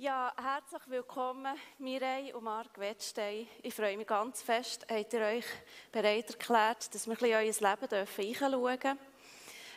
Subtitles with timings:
[0.00, 3.48] Ja, herzlich willkommen, Mirei und Marc Wettstein.
[3.64, 5.44] Ich freue mich ganz fest, habt ihr euch
[5.90, 8.98] bereit erklärt, dass wir ein bisschen euer Leben reinschauen dürfen.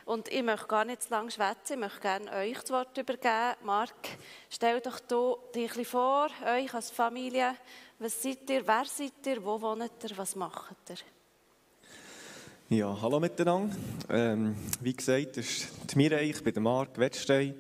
[0.06, 3.56] Und ich möchte gar nicht zu lange schwätzen, ich möchte gerne euch das Wort übergeben.
[3.64, 4.10] Marc,
[4.52, 7.56] stell doch du dich ein bisschen vor, euch als Familie.
[7.98, 12.78] Was seid ihr, wer seid ihr, wo wohnt ihr, was macht ihr?
[12.78, 13.76] Ja, hallo miteinander.
[14.08, 17.56] Ähm, wie gesagt, das ist Mirei, ich bin der Marc Wettstein.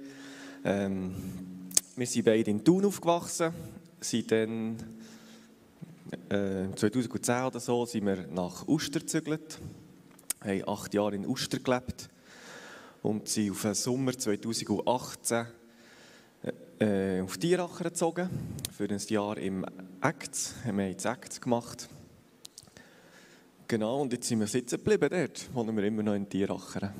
[0.64, 1.51] Ähm,
[2.02, 3.54] wir sind beide in Thun aufgewachsen,
[4.00, 4.76] sind dann
[6.30, 9.60] äh, 2010 oder so sind wir nach Uster gezügelt,
[10.44, 12.10] haben acht Jahre in Uster gelebt
[13.04, 15.46] und sind auf den Sommer 2018
[16.80, 18.32] äh, auf Tieracher gezogen,
[18.76, 19.64] für ein Jahr im
[20.02, 21.88] Act, haben wir jetzt Act gemacht.
[23.68, 26.96] Genau, und jetzt sind wir sitzen geblieben dort, wohnen wir immer noch in Tieracher.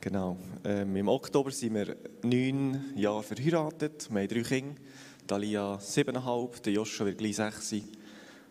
[0.00, 0.36] Genau.
[0.64, 4.08] Ähm, Im Oktober sind wir neun Jahre verheiratet.
[4.10, 4.80] Wir haben drei Kinder.
[5.26, 7.74] Dalia siebeneinhalb, der Joshua wird gleich sechs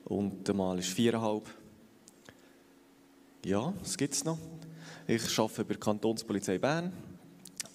[0.06, 1.50] und der Mal ist viereinhalb.
[3.46, 4.38] Ja, was gibt es noch?
[5.08, 6.92] Ich arbeite bei der Kantonspolizei Bern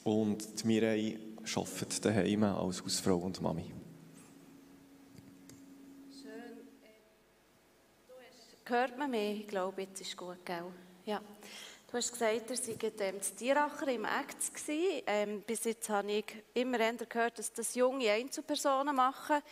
[0.04, 1.18] und die Mirei
[1.56, 3.72] arbeitet daheim als Hausfrau und Mami.
[6.10, 6.30] Schön.
[8.06, 9.40] Du hast, hört man mich?
[9.40, 10.64] Ich glaube, jetzt ist gut, gell?
[11.06, 11.20] Ja.
[11.92, 14.50] Du hast gesagt, ihr seid ähm, Tieracher im Acts
[15.06, 19.42] ähm, Bis jetzt habe ich immer gehört, dass das junge Einzelpersonen machen.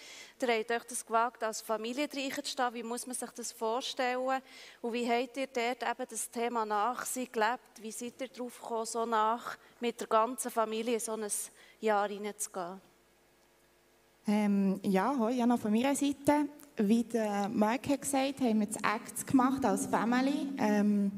[0.40, 2.72] Ihr habt euch das gewagt, als Familie reinzustehen.
[2.72, 4.40] Wie muss man sich das vorstellen?
[4.80, 7.82] Und wie habt ihr dort eben das Thema Nachsehen gelebt?
[7.82, 11.26] Wie seid ihr darauf gekommen, so nach mit der ganzen Familie so ein
[11.82, 12.80] Jahr reinzugehen?
[14.26, 16.48] Ähm, ja, hoi, noch von meiner Seite.
[16.78, 20.48] Wie der Mark hat gesagt, haben wir das Acts gemacht als Family.
[20.56, 21.12] Ähm,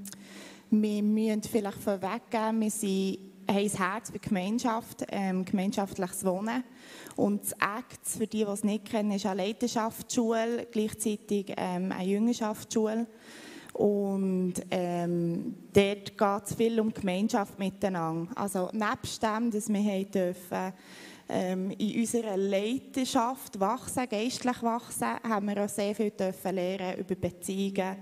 [0.72, 6.64] wir müssen vielleicht vorweggeben, wir sind, haben ein Herz für Gemeinschaft, ähm, gemeinschaftliches Wohnen.
[7.14, 12.04] Und das ACT, für die, die es nicht kennen, ist eine Leiterschaftsschule, gleichzeitig ähm, eine
[12.04, 13.06] Jüngerschaftsschule.
[13.74, 18.30] Und ähm, dort geht es viel um Gemeinschaft miteinander.
[18.34, 20.72] Also nebst dem, dass wir dürfen,
[21.28, 27.14] ähm, in unserer Leiterschaft wachsen, geistlich wachsen, haben wir auch sehr viel dürfen lernen über
[27.14, 27.96] Beziehungen,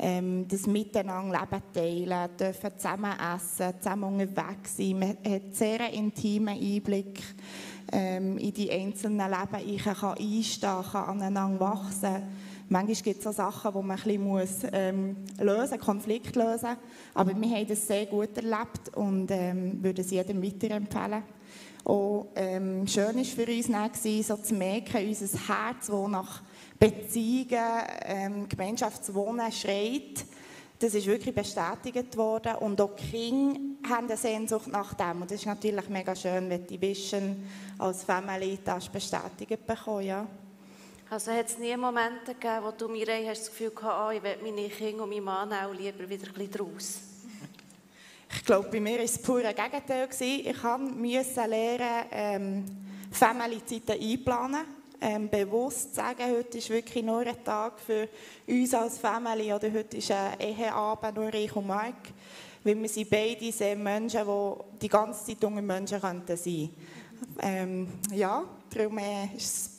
[0.00, 4.98] ähm, das Miteinander Leben teilen, dürfen zusammen essen, zusammen unterwegs sein.
[4.98, 7.20] Man hat einen sehr intimen Einblick
[7.92, 9.68] ähm, in die einzelnen Leben.
[9.68, 12.22] Ich kann einstehen, kann aneinander wachsen.
[12.68, 16.76] Manchmal gibt es auch Sachen, die man ein bisschen muss, ähm, lösen muss, Konflikt lösen.
[17.14, 21.24] Aber wir haben das sehr gut erlebt und ähm, würden es jedem weiterempfehlen.
[21.84, 26.42] Auch ähm, schön war für uns dann, so zu merken, unser Herz, das nach
[26.80, 30.24] Beziehungen, ähm, Gemeinschaftswohnen schreit.
[30.78, 32.54] Das ist wirklich bestätigt worden.
[32.56, 35.20] Und auch die Kinder haben eine Sehnsucht nach dem.
[35.20, 37.46] Und das ist natürlich mega schön, wenn die Vision
[37.78, 40.06] als Family das bestätigt bekommen.
[40.06, 40.26] Ja.
[41.10, 44.22] Also hat es nie Momente gegeben, wo du mir hast das Gefühl gehabt, oh, ich
[44.22, 47.00] will meine Kinder und meinen Mann auch lieber wieder ein bisschen draus?
[48.32, 50.08] Ich glaube, bei mir war es pure Gegenteil.
[50.08, 52.64] Ich musste lernen, ähm,
[53.10, 58.08] Family-Zeiten einplanen ähm, bewusst sagen, heute ist wirklich nur ein Tag für
[58.46, 62.08] uns als Family oder heute ist ein Eheabend nur ich und Mark.
[62.62, 66.70] Weil wir sind beide sehr Menschen, die die ganze Zeit unter Menschen könnten sein
[67.40, 69.28] ähm, Ja, darum, äh,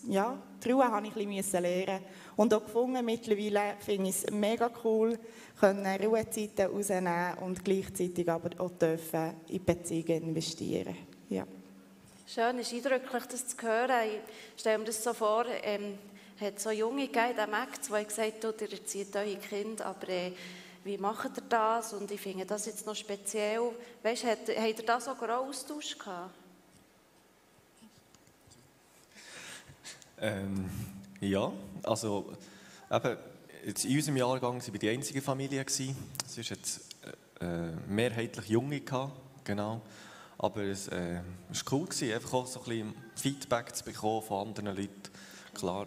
[0.07, 2.03] ja, Ruhe habe ich ein bisschen lernen
[2.35, 5.17] und auch gefunden, mittlerweile finde ich es mega cool,
[5.59, 10.95] können Ruhezeiten rausnehmen und gleichzeitig aber auch dürfen in Beziehungen investieren.
[11.29, 11.45] Ja.
[12.33, 14.09] Schön, ist eindrücklich, das zu hören.
[14.55, 15.97] Ich stelle mir das so vor, ähm,
[16.39, 20.31] hat so Junge gegeben diesem Act, die gesagt haben, ihr erzieht eure Kinder, aber äh,
[20.85, 21.91] wie macht ihr das?
[21.91, 23.73] Und ich finde das jetzt noch speziell.
[24.01, 26.33] Weißt, hat, habt ihr da so einen Austausch gehabt?
[30.21, 30.69] Ähm,
[31.19, 31.51] ja,
[31.83, 32.31] also
[32.89, 33.17] eben,
[33.65, 35.65] jetzt in unserem Jahrgang waren wir die einzige Familie.
[35.67, 36.95] Es war jetzt
[37.41, 39.81] äh, mehrheitlich Junge, gehabt, genau.
[40.43, 41.21] Aber es war äh,
[41.71, 45.11] cool, gewesen, einfach auch so ein bisschen Feedback zu bekommen von anderen Leuten.
[45.53, 45.85] Klar,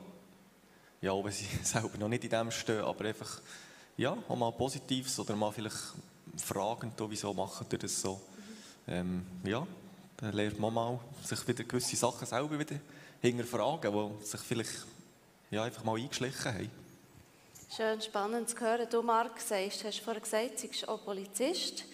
[1.01, 3.41] ja, wenn sie selber noch nicht in dem stehen, aber einfach,
[3.97, 5.77] ja, auch mal Positives oder mal vielleicht
[6.37, 8.21] fragend, wieso machen die das so.
[8.87, 9.67] Ähm, ja,
[10.19, 12.77] dann lernt man mal, sich wieder gewisse Sachen selber wieder
[13.21, 14.87] hinterfragen, die sich vielleicht
[15.51, 16.71] ja, einfach mal eingeschlichen haben.
[17.75, 18.87] Schön spannend zu hören.
[18.89, 21.87] Du, Marc, sagst, hast vorhin gesagt, du bist auch Polizist.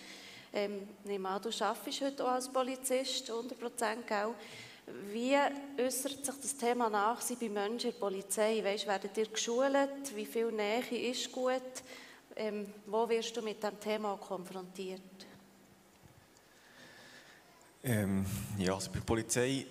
[0.53, 4.35] Ähm, nehme an, du arbeitest heute auch als Polizist, 100% gell?
[5.13, 5.37] Wie
[5.81, 8.63] äußert sich das Thema Nachsehen bei Menschen in der Polizei?
[8.65, 10.15] Weißt, werdet ihr geschult?
[10.15, 11.63] Wie viel Nähe ist gut?
[12.35, 15.01] Ähm, wo wirst du mit diesem Thema konfrontiert?
[17.85, 18.27] Ähm,
[18.59, 19.67] ja, also bei der Polizei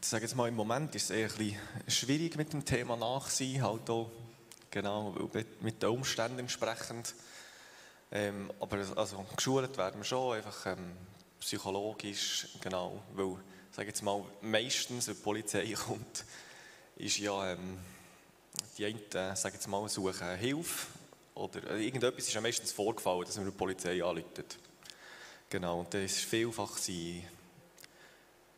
[0.00, 1.58] ich sage jetzt mal, im Moment ist es eher ein bisschen
[1.88, 4.10] schwierig mit dem Thema Nachsehen, halt auch,
[4.70, 5.14] genau,
[5.60, 7.14] mit den Umständen entsprechend.
[8.16, 10.92] Ähm, aber also, geschult werden wir schon, einfach ähm,
[11.40, 13.36] psychologisch, genau, weil,
[13.72, 16.24] sage jetzt mal, meistens, wenn die Polizei kommt,
[16.94, 17.78] ist ja, ähm,
[18.78, 20.86] die einen, äh, sage jetzt mal, suchen Hilfe
[21.34, 24.58] oder äh, irgendetwas ist ja meistens vorgefallen, dass man die Polizei anruft.
[25.50, 27.24] Genau, und da ist vielfach sind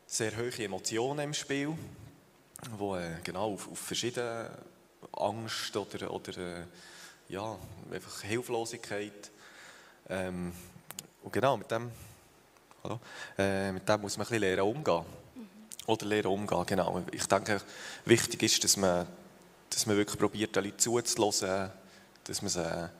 [0.06, 1.72] sehr hohe Emotionen im Spiel,
[2.76, 4.50] wo äh, genau auf, auf verschiedene
[5.12, 6.66] Angst oder, oder äh,
[7.30, 7.58] ja,
[7.90, 9.30] einfach Hilflosigkeit
[10.08, 10.52] ähm,
[11.22, 11.90] und genau, mit dem,
[12.84, 13.00] hallo,
[13.36, 15.04] äh, mit dem muss man ein bisschen lernen umgehen.
[15.34, 15.48] Mhm.
[15.86, 17.02] Oder lernen umgehen, genau.
[17.10, 17.60] Ich denke,
[18.04, 19.06] wichtig ist, dass man,
[19.70, 21.70] dass man wirklich probiert, die Leute zuzulassen,
[22.24, 22.90] dass man sie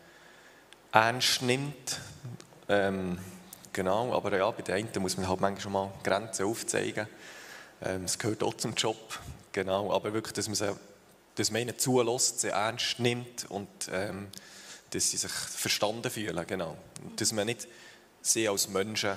[0.93, 2.01] ernst nimmt.
[2.69, 3.19] Ähm,
[3.73, 7.07] genau, aber ja, bei den einen muss man halt manchmal schon mal Grenzen aufzeigen.
[7.83, 9.21] Ähm, es gehört auch zum Job,
[9.53, 10.75] genau, aber wirklich, dass man, sie,
[11.37, 14.29] dass man ihnen zulässt, sie ernst nimmt und ähm,
[14.97, 16.75] dass sie sich verstanden fühlen, genau.
[17.17, 17.69] Dass man nicht
[18.23, 19.15] sie als Menschen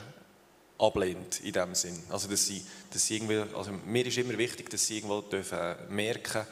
[0.78, 2.04] ablehnt in dem Sinn.
[2.10, 2.62] Also dass sie,
[2.92, 6.46] dass sie irgendwie, also mir ist immer wichtig, dass sie irgendwo dürfen merken,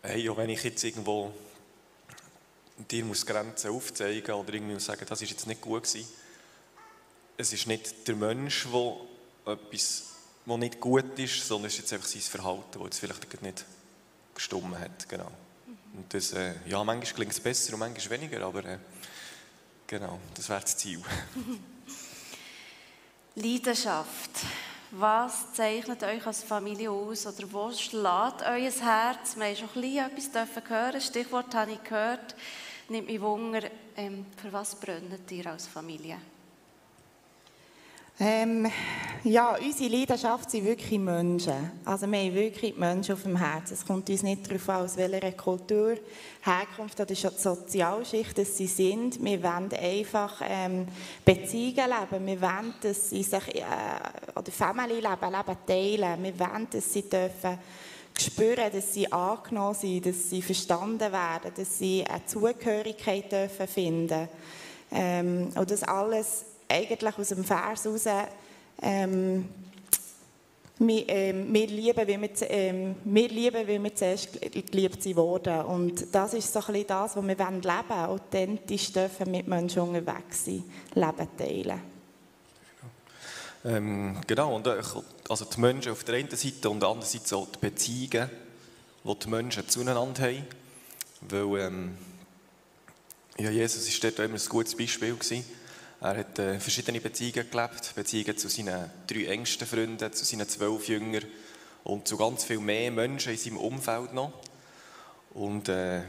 [0.00, 1.34] hey, auch wenn ich jetzt irgendwo
[2.90, 6.08] dir muss Grenzen aufzeigen oder irgendwie sagen, das ist jetzt nicht gut gewesen.
[7.36, 10.04] Es ist nicht der Mensch, der etwas,
[10.46, 13.66] was nicht gut ist, sondern es ist jetzt einfach sein Verhalten, das jetzt vielleicht nicht
[14.34, 15.30] gestummen hat, genau.
[15.94, 18.78] Und das, äh, ja, manchmal klingt es besser und manchmal weniger, aber äh,
[19.86, 21.00] genau, das wäre das Ziel.
[23.36, 24.30] Leidenschaft.
[24.90, 29.36] Was zeichnet euch als Familie aus oder wo schlägt euer Herz?
[29.36, 31.00] Wir haben schon ein bisschen etwas hören.
[31.00, 32.36] Stichwort habe ich gehört.
[32.88, 33.62] Nimmt mich Wunder,
[33.96, 36.18] ähm, für was brennt ihr als Familie?
[38.20, 38.70] Ähm,
[39.24, 41.72] ja, unsere Leidenschaft sind wirklich Menschen.
[41.84, 43.74] Also wir haben wirklich Menschen auf dem Herzen.
[43.74, 45.96] Es kommt uns nicht darauf an, aus welcher Kultur,
[46.42, 49.22] Herkunft oder Sozialschicht dass sie sind.
[49.22, 50.86] Wir wollen einfach ähm,
[51.24, 52.26] Beziehungen leben.
[52.26, 56.22] Wir wollen, dass sie sich, äh, oder Family leben, Leben teilen.
[56.22, 57.58] Wir wollen, dass sie dürfen
[58.16, 64.28] spüren, dass sie angenommen sind, dass sie verstanden werden, dass sie eine Zugehörigkeit dürfen finden.
[64.92, 68.06] Ähm, und das alles eigentlich aus dem Vers heraus,
[68.82, 69.48] ähm,
[70.78, 75.60] wir, ähm, wir, lieben, wie wir, ähm, wir lieben, wie wir zuerst geliebt wurden.
[75.62, 77.90] Und das ist so ein das, was wir leben wollen.
[77.90, 80.64] Authentisch dürfen mit Menschen unterwegs sein,
[80.94, 81.80] Leben teilen.
[83.66, 84.82] Ähm, genau, und äh,
[85.28, 88.28] also die Menschen auf der einen Seite und andererseits auch die Beziehungen,
[89.04, 90.44] die die Menschen zueinander haben.
[91.22, 91.96] Weil ähm,
[93.38, 95.14] ja, Jesus war dort immer ein gutes Beispiel.
[95.14, 95.44] Gewesen.
[96.04, 100.86] Er hat äh, verschiedene Beziehungen gelebt, Beziehungen zu seinen drei engsten Freunden, zu seinen zwölf
[100.86, 101.24] Jüngern
[101.82, 104.34] und zu ganz viel mehr Menschen in seinem Umfeld noch.
[105.32, 106.02] Und, äh,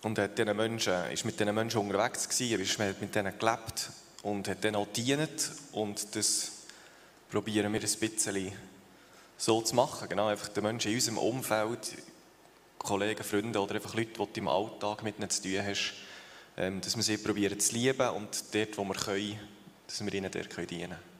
[0.00, 3.90] und hat Menschen, ist mit diesen Menschen unterwegs gewesen, hat mit denen gelebt
[4.22, 6.52] und hat denen auch gedient und das
[7.30, 8.52] probieren wir ein bisschen
[9.36, 10.08] so zu machen.
[10.08, 11.92] Genau, einfach den Menschen in unserem Umfeld,
[12.78, 15.92] Kollegen, Freunde oder einfach Leute, die du im Alltag mit ihnen zu tun hast,
[16.60, 19.40] dass wir sie probieren zu lieben und dort, wo wir können,
[19.86, 21.10] dass wir ihnen dort dienen können.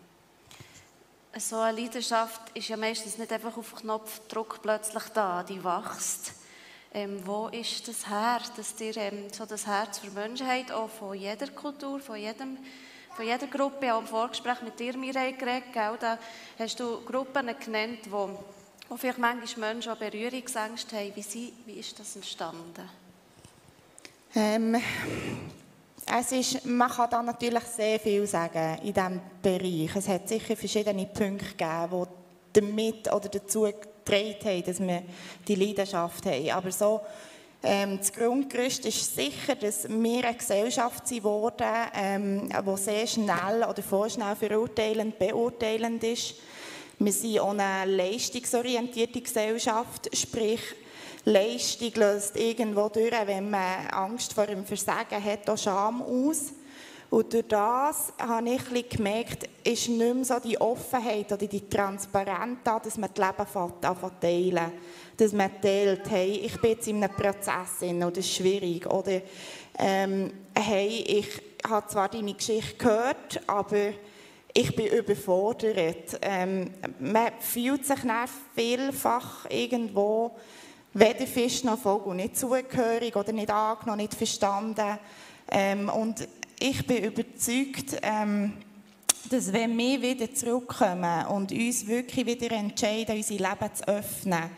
[1.39, 6.33] So eine Leidenschaft ist ja meistens nicht einfach auf Knopfdruck plötzlich da, die wächst.
[6.93, 10.91] Ähm, wo ist das Herz, dass ihr ähm, so das Herz für Menschen habt, auch
[10.91, 12.59] von jeder Kultur, von, jedem,
[13.15, 15.97] von jeder Gruppe, auch im Vorgespräch mit dir, Mireille, geredet, gell?
[16.01, 16.19] da
[16.59, 18.45] hast du Gruppen genannt, wo,
[18.89, 21.15] wo vielleicht manchmal Menschen auch Berührungsängste haben.
[21.15, 22.89] Wie, sie, wie ist das entstanden?
[24.35, 24.77] Ähm,
[26.07, 29.97] es ist, man kann da natürlich sehr viel sagen in diesem Bereich.
[29.97, 32.07] Es hat sicher verschiedene Punkte gegeben,
[32.55, 35.03] die damit oder dazu getragen haben, dass wir
[35.47, 36.51] die Leidenschaft haben.
[36.51, 37.01] Aber so,
[37.63, 41.25] ähm, das Grundgerüst ist sicher, dass wir eine Gesellschaft sind
[41.95, 46.37] ähm, die sehr schnell oder vorschnell verurteilend, beurteilend ist.
[46.99, 50.61] Wir sind auch eine leistungsorientierte Gesellschaft, sprich,
[51.25, 56.53] Leistung löst irgendwo durch, wenn man Angst vor dem Versagen hat, auch Scham aus.
[57.11, 62.61] Und durch das habe ich gemerkt, ist nicht mehr so die Offenheit oder die Transparenz
[62.63, 64.73] da, dass man das Leben teilen
[65.17, 68.87] Dass man teilt, hey, ich bin jetzt in einem Prozess und das ist schwierig.
[68.87, 69.23] Oder,
[69.77, 73.93] ähm, hey, ich habe zwar deine Geschichte gehört, aber
[74.55, 76.19] ich bin überfordert.
[76.23, 77.99] Ähm, man fühlt sich
[78.55, 80.37] vielfach irgendwo
[80.93, 84.99] weder Fisch noch Vogel nicht zugehörig oder nicht angenommen, nicht verstanden.
[85.51, 86.27] Ähm, und
[86.59, 88.53] ich bin überzeugt, ähm,
[89.31, 94.51] dass wenn wir wieder zurückkommen und uns wirklich wieder entscheiden, unser Leben zu öffnen,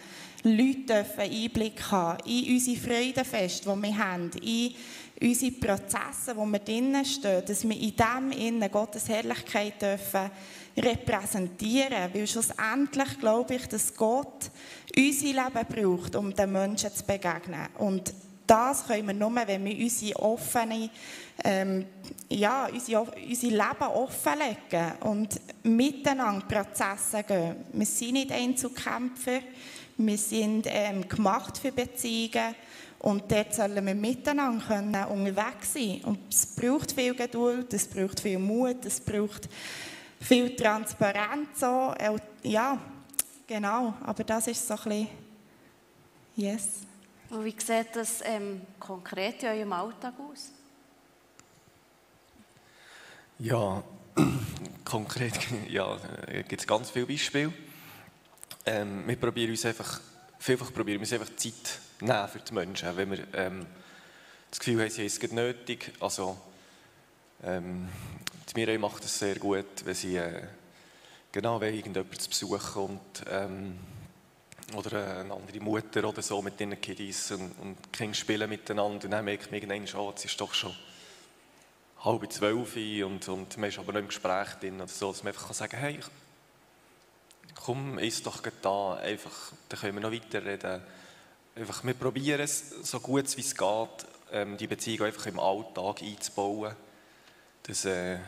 [0.45, 4.75] Leute dürfen Einblick haben in unsere Freudenfeste, die wir haben, in
[5.21, 10.31] unsere Prozesse, wo wir drinnen stehen, dass wir in dem innen Gottes Herrlichkeit dürfen
[10.77, 12.13] repräsentieren.
[12.13, 14.51] Weil schlussendlich glaube ich, dass Gott
[14.97, 17.69] unser Leben braucht, um den Menschen zu begegnen.
[17.79, 18.13] Und
[18.47, 20.91] das können wir nur, wenn wir unsere offene,
[21.45, 21.87] ähm,
[22.29, 27.57] ja, unsere, unser Leben offenlegen und miteinander Prozesse gehen.
[27.73, 29.41] Wir sind nicht Einzelkämpfer,
[29.97, 32.55] wir sind ähm, gemacht für Beziehungen
[32.99, 36.01] und dort sollen wir miteinander können unterwegs sein.
[36.05, 39.49] Und es braucht viel Geduld, es braucht viel Mut, es braucht
[40.21, 41.61] viel Transparenz.
[41.61, 41.95] So.
[41.99, 42.17] Äh,
[42.49, 42.79] ja,
[43.47, 43.95] genau.
[44.05, 45.09] Aber das ist so ein bisschen,
[46.37, 46.69] yes.
[47.31, 50.53] Und wie sieht das ähm, konkret in eurem Alltag aus?
[53.39, 53.83] Ja,
[54.85, 55.97] konkret ja,
[56.27, 57.53] äh, gibt es ganz viele Beispiele.
[58.67, 60.01] Ähm, wir probieren uns einfach,
[60.39, 62.97] vielfach probieren wir uns einfach Zeit nehmen für die Menschen.
[62.97, 63.67] Wenn wir ähm,
[64.51, 66.37] das Gefühl haben, sie haben es nötig, also
[67.43, 67.89] ähm,
[68.51, 70.43] die Mireille macht es sehr gut, wenn sie äh,
[71.33, 73.79] genau wenn irgendjemand zu Besuch kommt ähm,
[74.77, 78.49] oder äh, eine andere Mutter oder so mit ihren Kiddies und, und die Kinder spielen
[78.49, 80.75] miteinander und dann merkt man irgendwann, oh, es ist doch schon
[82.05, 85.33] halb zwölf und, und man ist aber noch im Gespräch drin oder so, dass man
[85.33, 86.01] einfach sagen kann, hey,
[87.55, 90.83] komm, ist doch da, einfach, dann können wir noch weiterreden.
[91.55, 96.03] Einfach, wir probieren es, so gut wie es geht, ähm, die Beziehung einfach im Alltag
[96.03, 96.75] einzubauen.
[97.63, 98.19] Dass, äh,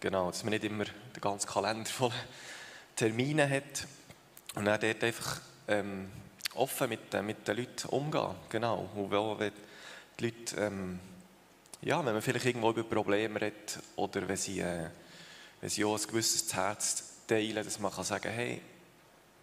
[0.00, 2.12] genau, dass man nicht immer den ganzen Kalender voll
[2.96, 3.86] Termine hat.
[4.54, 6.10] Und dann dort einfach ähm,
[6.54, 8.34] offen mit, mit den Leuten umgehen.
[8.48, 8.88] Genau.
[8.94, 9.52] Und wenn
[10.18, 11.00] die Leute, ähm,
[11.82, 14.88] ja, wenn man vielleicht irgendwo über Probleme redet oder wenn sie, äh,
[15.60, 18.60] wenn sie auch ein gewisses Herz teilen, dass man kann sagen hey,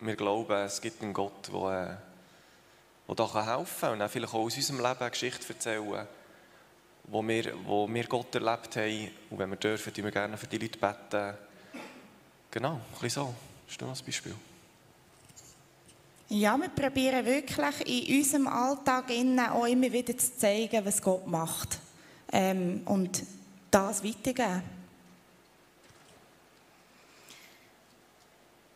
[0.01, 1.99] wir glauben, es gibt einen Gott, der,
[3.07, 6.07] äh, der da helfen kann und dann vielleicht auch aus unserem Leben eine Geschichte erzählen,
[7.07, 9.09] wo wir, wo wir Gott erlebt haben.
[9.29, 11.33] Und wenn wir dürfen, tun wir gerne für die Leute beten.
[12.51, 13.33] Genau, ein bisschen so.
[13.65, 14.35] Das ist ein Beispiel.
[16.29, 19.11] Ja, wir probieren wirklich in unserem Alltag
[19.51, 21.79] auch immer wieder zu zeigen, was Gott macht.
[22.31, 23.23] Ähm, und
[23.69, 24.63] das weitergeben.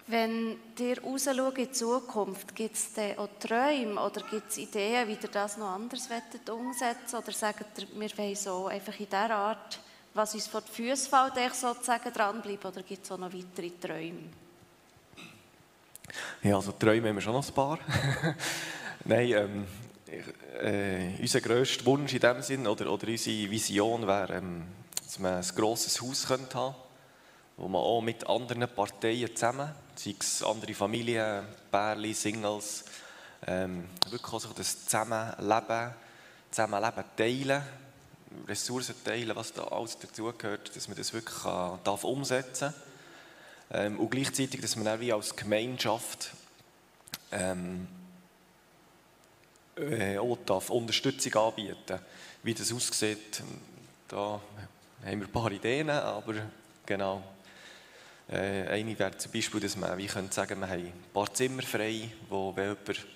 [0.10, 5.12] Wenn ihr rausschaut in die Zukunft, gibt es auch Träume oder gibt es Ideen, wie
[5.12, 6.10] ihr das noch anders
[6.50, 9.80] umsetzen Oder sagt ihr, wir wollen so einfach in dieser Art,
[10.16, 12.72] was uns vor die Füße fällt, sozusagen dranbleiben?
[12.72, 14.30] Oder gibt es auch noch weitere Träume?
[16.42, 17.78] Ja, also Träume haben wir schon noch ein paar.
[19.06, 19.68] Nein, ähm,
[20.60, 24.64] äh, unser grösster Wunsch in dem Sinn oder, oder unsere Vision wäre, ähm,
[25.06, 26.74] dass man ein grosses Haus könnte haben
[27.60, 32.86] wo man auch mit anderen Parteien zusammen, sei es andere Familien, Pärchen, Singles,
[33.46, 35.94] ähm, wirklich auch so das Zusammenleben,
[36.52, 37.62] Zusammenleben teilen,
[38.48, 42.74] Ressourcen teilen, was da alles dazugehört, dass man das wirklich kann, darf umsetzen darf.
[43.72, 46.32] Ähm, und gleichzeitig, dass man auch wie als Gemeinschaft
[47.34, 47.86] ähm,
[49.76, 52.00] äh, auch darf Unterstützung anbieten
[52.44, 53.44] Wie das aussieht,
[54.08, 54.40] da
[55.06, 56.36] haben wir ein paar Ideen, aber
[56.86, 57.22] genau,
[58.32, 61.64] äh, eine wäre zum Beispiel, dass man wie könnte sagen, wir haben ein paar Zimmer
[61.64, 63.08] frei, wo wenn jemand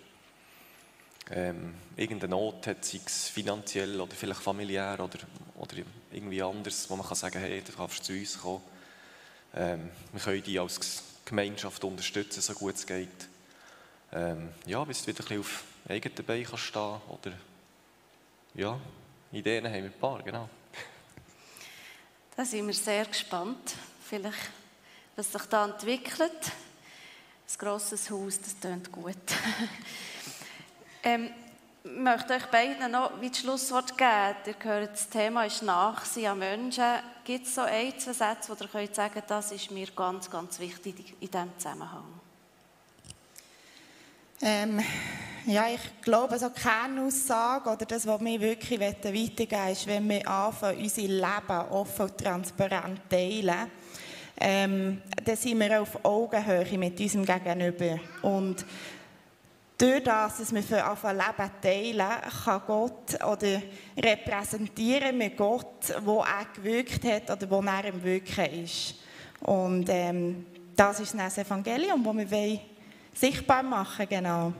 [1.32, 5.20] ähm, irgendeine Not hat, sei es finanziell oder vielleicht familiär oder,
[5.56, 5.76] oder
[6.12, 8.62] irgendwie anders, wo man kann sagen, hey, du kannst zu uns kommen.
[9.56, 13.10] Ähm, wir können dich als Gemeinschaft unterstützen, so gut es geht.
[14.12, 17.32] Ähm, ja, bis du wieder ein auf eigenen Beinen kannst stehen oder
[18.56, 18.80] ja,
[19.32, 20.50] Ideen haben wir ein paar, genau.
[22.36, 23.76] Da sind wir sehr gespannt.
[24.08, 24.63] Vielleicht
[25.16, 26.32] was sich da entwickelt.
[26.32, 29.16] Ein grosses Haus, das klingt gut.
[31.04, 31.30] ähm,
[31.84, 34.36] ich möchte euch beiden noch wie das Schlusswort geben.
[34.46, 36.84] Ihr hört, das Thema ist Nachsehen an Menschen.
[37.26, 40.60] Gibt es so ein, zwei Sätze, wo ihr könnt sagen das ist mir ganz, ganz
[40.60, 42.06] wichtig in diesem Zusammenhang?
[44.42, 44.82] Ähm,
[45.46, 50.28] ja, ich glaube, so keine Aussage oder das, was wir wirklich weitergeben ist, wenn wir
[50.28, 53.70] anfangen, unser Leben offen und transparent teilen
[54.40, 58.00] ähm, dann sind wir auf Augenhöhe mit unserem Gegenüber.
[58.22, 58.66] Und
[59.78, 63.62] durch das, dass wir für ein Leben teilen, kann Gott oder
[63.98, 68.96] repräsentieren wir Gott, wo er gewirkt hat oder wo er im Wirken ist.
[69.42, 72.60] Und ähm, das ist das Evangelium, das wir
[73.14, 74.54] sichtbar machen genau.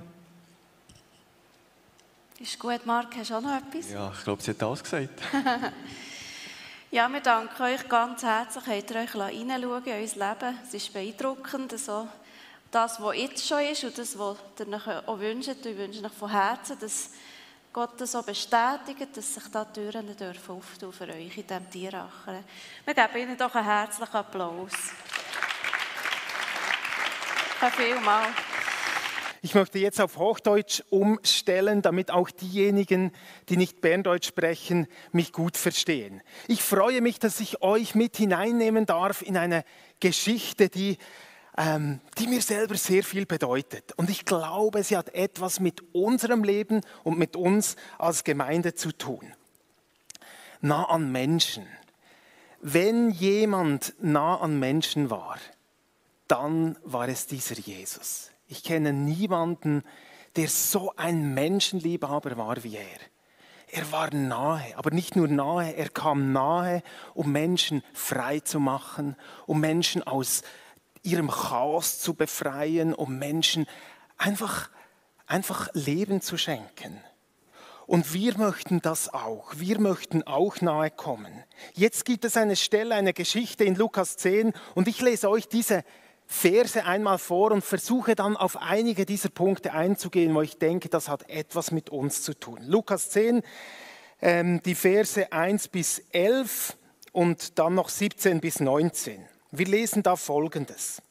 [2.40, 3.92] Ist gut, Marc, hast du auch noch etwas?
[3.92, 5.22] Ja, ich glaube, sie hat alles gesagt.
[6.94, 10.60] Ja, wir danken euch ganz herzlich, habt ihr euch hineinschauen in unser Leben.
[10.64, 12.08] Es ist beeindruckend, so
[12.70, 15.66] das, was jetzt schon ist und das, was ihr euch auch wünscht.
[15.66, 17.10] Ich wünsche euch von Herzen, dass
[17.74, 22.44] Gott das so bestätigt, dass sich da Türen dürfen für euch in diesem Tieracher.
[22.86, 24.74] Wir geben Ihnen doch einen herzlichen Applaus.
[27.76, 28.53] Vielen Dank.
[29.46, 33.12] Ich möchte jetzt auf Hochdeutsch umstellen, damit auch diejenigen,
[33.50, 36.22] die nicht Berndeutsch sprechen, mich gut verstehen.
[36.48, 39.66] Ich freue mich, dass ich euch mit hineinnehmen darf in eine
[40.00, 40.98] Geschichte, die,
[41.58, 43.92] ähm, die mir selber sehr viel bedeutet.
[43.98, 48.94] Und ich glaube, sie hat etwas mit unserem Leben und mit uns als Gemeinde zu
[48.94, 49.34] tun.
[50.62, 51.68] Nah an Menschen.
[52.62, 55.38] Wenn jemand nah an Menschen war,
[56.30, 58.33] dann war es dieser Jesus.
[58.54, 59.82] Ich kenne niemanden,
[60.36, 63.00] der so ein Menschenliebhaber war wie er.
[63.72, 66.84] Er war nahe, aber nicht nur nahe, er kam nahe,
[67.16, 69.16] um Menschen frei zu machen,
[69.48, 70.44] um Menschen aus
[71.02, 73.66] ihrem Chaos zu befreien, um Menschen
[74.20, 74.70] einfach,
[75.26, 77.02] einfach Leben zu schenken.
[77.88, 79.52] Und wir möchten das auch.
[79.56, 81.44] Wir möchten auch nahe kommen.
[81.74, 85.84] Jetzt gibt es eine Stelle, eine Geschichte in Lukas 10 und ich lese euch diese
[86.34, 91.08] Verse einmal vor und versuche dann auf einige dieser Punkte einzugehen, wo ich denke, das
[91.08, 92.60] hat etwas mit uns zu tun.
[92.64, 93.44] Lukas 10,
[94.20, 96.76] ähm, die Verse 1 bis 11
[97.12, 99.24] und dann noch 17 bis 19.
[99.52, 101.04] Wir lesen da Folgendes.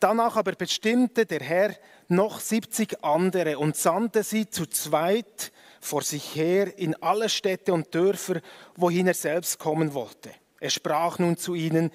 [0.00, 1.74] Danach aber bestimmte der Herr
[2.08, 7.94] noch 70 andere und sandte sie zu zweit vor sich her in alle Städte und
[7.94, 8.42] Dörfer,
[8.76, 10.30] wohin er selbst kommen wollte.
[10.60, 11.90] Er sprach nun zu ihnen,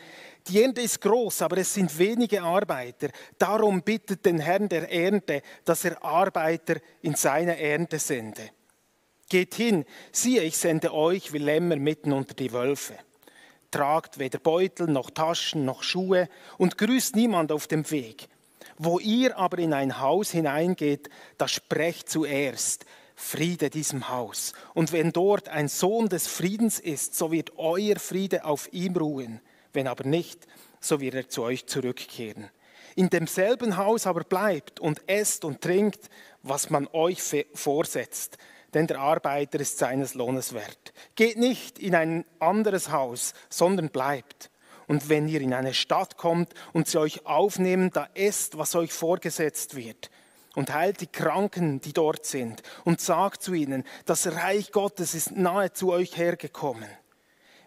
[0.48, 3.10] die Ernte ist groß, aber es sind wenige Arbeiter.
[3.38, 8.50] Darum bittet den Herrn der Ernte, dass er Arbeiter in seine Ernte sende.
[9.30, 12.96] Geht hin, siehe, ich sende euch wie Lämmer mitten unter die Wölfe.
[13.72, 18.28] Tragt weder Beutel noch Taschen noch Schuhe und grüßt niemand auf dem Weg.
[18.78, 22.86] Wo ihr aber in ein Haus hineingeht, da sprecht zuerst,
[23.16, 24.54] Friede diesem Haus.
[24.74, 29.40] Und wenn dort ein Sohn des Friedens ist, so wird euer Friede auf ihm ruhen.
[29.74, 30.48] Wenn aber nicht,
[30.80, 32.50] so wird er zu euch zurückkehren.
[32.96, 36.10] In demselben Haus aber bleibt und esst und trinkt,
[36.44, 37.22] was man euch
[37.54, 38.38] vorsetzt,
[38.74, 40.94] denn der Arbeiter ist seines Lohnes wert.
[41.16, 44.52] Geht nicht in ein anderes Haus, sondern bleibt.
[44.88, 48.92] Und wenn ihr in eine Stadt kommt und sie euch aufnehmen, da esst, was euch
[48.92, 50.10] vorgesetzt wird.
[50.56, 55.32] Und heilt die Kranken, die dort sind, und sagt zu ihnen, das Reich Gottes ist
[55.32, 56.88] nahe zu euch hergekommen.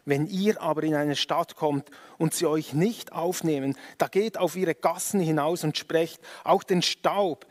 [0.06, 4.54] Wenn ihr aber in eine Stadt kommt und sie euch nicht aufnehmen, da geht auf
[4.54, 7.44] ihre Gassen hinaus und sprecht, auch den Staub,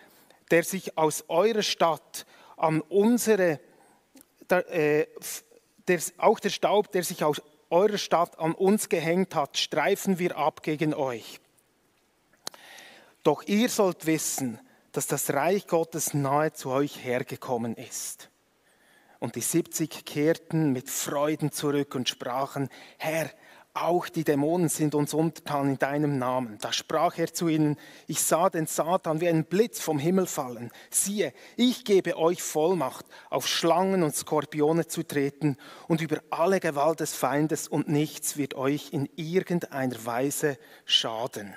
[0.52, 3.60] der sich aus eurer Stadt an unsere,
[4.50, 5.08] der, äh,
[5.90, 10.38] der, auch der Staub, der sich aus eurer Stadt an uns gehängt hat, streifen wir
[10.38, 11.42] ab gegen euch.
[13.24, 14.60] Doch ihr sollt wissen,
[14.94, 18.30] dass das Reich Gottes nahe zu euch hergekommen ist.
[19.20, 23.30] Und die 70 kehrten mit Freuden zurück und sprachen, Herr,
[23.76, 26.58] auch die Dämonen sind uns untertan in deinem Namen.
[26.62, 30.72] Da sprach er zu ihnen, ich sah den Satan wie ein Blitz vom Himmel fallen.
[30.90, 35.58] Siehe, ich gebe euch Vollmacht, auf Schlangen und Skorpione zu treten
[35.90, 41.54] und über alle Gewalt des Feindes und nichts wird euch in irgendeiner Weise schaden.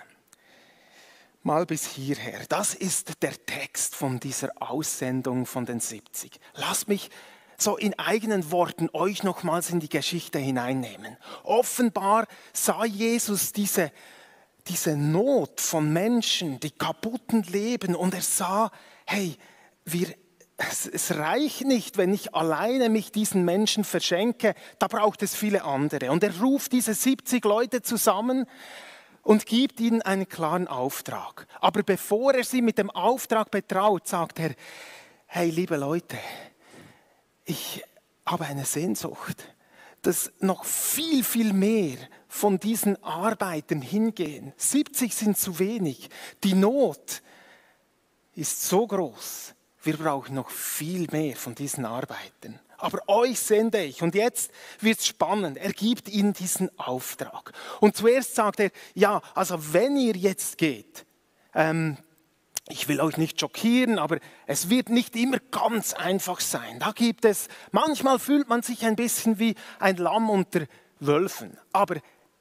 [1.45, 2.41] Mal bis hierher.
[2.49, 6.41] Das ist der Text von dieser Aussendung von den 70.
[6.55, 7.11] Lasst mich
[7.59, 11.17] so in eigenen Worten euch nochmals in die Geschichte hineinnehmen.
[11.43, 13.91] Offenbar sah Jesus diese,
[14.69, 18.71] diese Not von Menschen, die kaputten leben und er sah,
[19.07, 19.37] hey,
[19.85, 20.15] wir,
[20.57, 25.65] es, es reicht nicht, wenn ich alleine mich diesen Menschen verschenke, da braucht es viele
[25.65, 26.13] andere.
[26.13, 28.47] Und er ruft diese 70 Leute zusammen
[29.23, 31.47] und gibt ihnen einen klaren Auftrag.
[31.61, 34.55] Aber bevor er sie mit dem Auftrag betraut, sagt er,
[35.27, 36.17] hey liebe Leute,
[37.49, 37.83] ich
[38.27, 39.55] habe eine Sehnsucht,
[40.03, 41.97] dass noch viel, viel mehr
[42.29, 44.53] von diesen Arbeitern hingehen.
[44.57, 46.11] 70 sind zu wenig.
[46.45, 47.23] Die Not
[48.35, 49.55] ist so groß.
[49.83, 52.61] Wir brauchen noch viel mehr von diesen Arbeitern.
[52.77, 54.03] Aber euch sende ich.
[54.03, 55.57] Und jetzt wird es spannend.
[55.57, 57.53] Er gibt ihnen diesen Auftrag.
[57.81, 61.07] Und zuerst sagt er, ja, also wenn ihr jetzt geht,
[61.55, 61.97] ähm,
[62.71, 66.79] ich will euch nicht schockieren, aber es wird nicht immer ganz einfach sein.
[66.79, 70.67] Da gibt es, manchmal fühlt man sich ein bisschen wie ein Lamm unter
[71.01, 71.57] Wölfen.
[71.73, 71.97] Aber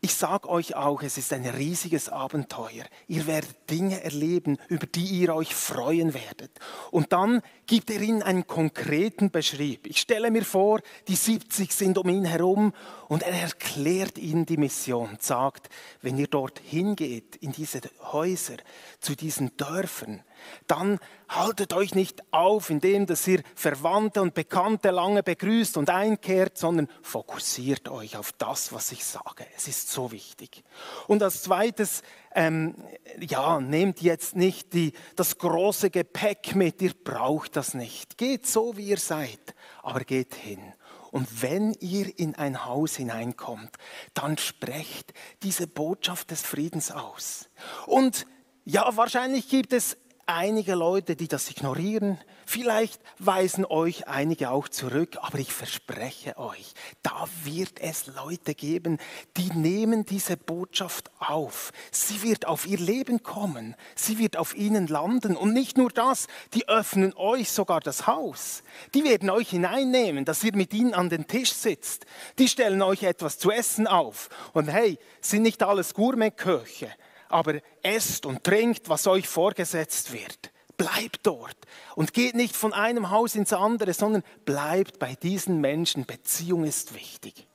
[0.08, 2.86] Ich sage euch auch, es ist ein riesiges Abenteuer.
[3.10, 6.50] Ihr werdet Dinge erleben, über die ihr euch freuen werdet.
[6.91, 9.86] Und dann gibt er ihnen einen konkreten Beschrieb.
[9.86, 12.74] Ich stelle mir vor, die 70 sind um ihn herum
[13.10, 15.67] und er erklärt ihnen die Mission, sagt,
[16.02, 18.56] wenn ihr dort hingeht, in diese Häuser,
[19.02, 20.24] zu diesen Dörfern,
[20.67, 26.58] dann haltet euch nicht auf, indem dass ihr Verwandte und Bekannte lange begrüßt und einkehrt,
[26.58, 29.45] sondern fokussiert euch auf das, was ich sage.
[29.56, 30.63] Es ist so wichtig.
[31.08, 32.02] Und als zweites,
[32.34, 32.76] ähm,
[33.19, 38.17] ja, nehmt jetzt nicht die, das große Gepäck mit, ihr braucht das nicht.
[38.17, 40.73] Geht so, wie ihr seid, aber geht hin.
[41.12, 43.78] Und wenn ihr in ein Haus hineinkommt,
[44.13, 47.50] dann sprecht diese Botschaft des Friedens aus.
[47.86, 48.28] Und
[48.65, 52.19] ja, wahrscheinlich gibt es einige Leute, die das ignorieren.
[52.45, 58.99] Vielleicht weisen euch einige auch zurück, aber ich verspreche euch, da wird es Leute geben,
[59.37, 61.71] die nehmen diese Botschaft auf.
[61.91, 66.27] Sie wird auf ihr Leben kommen, sie wird auf ihnen landen und nicht nur das,
[66.53, 68.63] die öffnen euch sogar das Haus.
[68.93, 72.05] Die werden euch hineinnehmen, dass ihr mit ihnen an den Tisch sitzt.
[72.37, 76.89] Die stellen euch etwas zu essen auf und hey, sind nicht alles Gourmetköche
[77.29, 80.51] aber esst und trinkt, was euch vorgesetzt wird.
[80.77, 81.57] Bleibt dort
[81.95, 86.05] und geht nicht von einem Haus ins andere, sondern bleibt bei diesen Menschen.
[86.05, 87.47] Beziehung ist wichtig.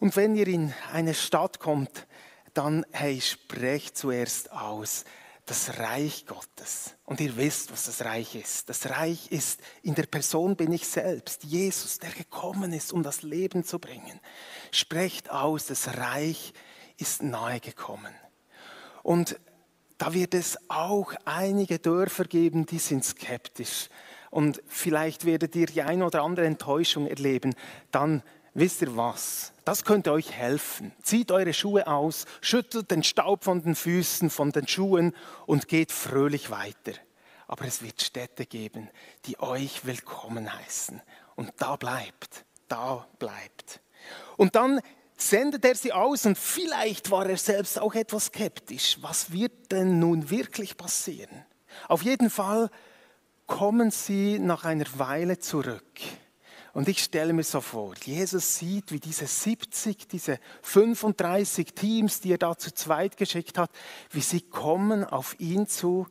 [0.00, 2.06] Und wenn ihr in eine Stadt kommt,
[2.54, 5.04] dann hey, sprecht zuerst aus
[5.46, 6.94] das Reich Gottes.
[7.04, 8.68] Und ihr wisst, was das Reich ist.
[8.68, 13.22] Das Reich ist, in der Person bin ich selbst, Jesus, der gekommen ist, um das
[13.22, 14.20] Leben zu bringen.
[14.72, 16.52] Sprecht aus, das Reich
[16.98, 18.12] ist nahe gekommen.
[19.06, 19.38] Und
[19.98, 23.88] da wird es auch einige Dörfer geben, die sind skeptisch.
[24.30, 27.54] Und vielleicht werdet ihr die eine oder andere Enttäuschung erleben.
[27.92, 29.52] Dann wisst ihr was?
[29.64, 30.90] Das könnte euch helfen.
[31.02, 35.14] Zieht eure Schuhe aus, schüttelt den Staub von den Füßen, von den Schuhen
[35.46, 36.98] und geht fröhlich weiter.
[37.46, 38.90] Aber es wird Städte geben,
[39.26, 41.00] die euch willkommen heißen.
[41.36, 43.80] Und da bleibt, da bleibt.
[44.36, 44.80] Und dann
[45.16, 48.98] sendet er sie aus und vielleicht war er selbst auch etwas skeptisch.
[49.00, 51.44] Was wird denn nun wirklich passieren?
[51.88, 52.70] Auf jeden Fall
[53.46, 56.00] kommen sie nach einer Weile zurück.
[56.72, 62.32] Und ich stelle mir so vor, Jesus sieht, wie diese 70, diese 35 Teams, die
[62.32, 63.70] er da zu zweit geschickt hat,
[64.10, 66.06] wie sie kommen auf ihn zu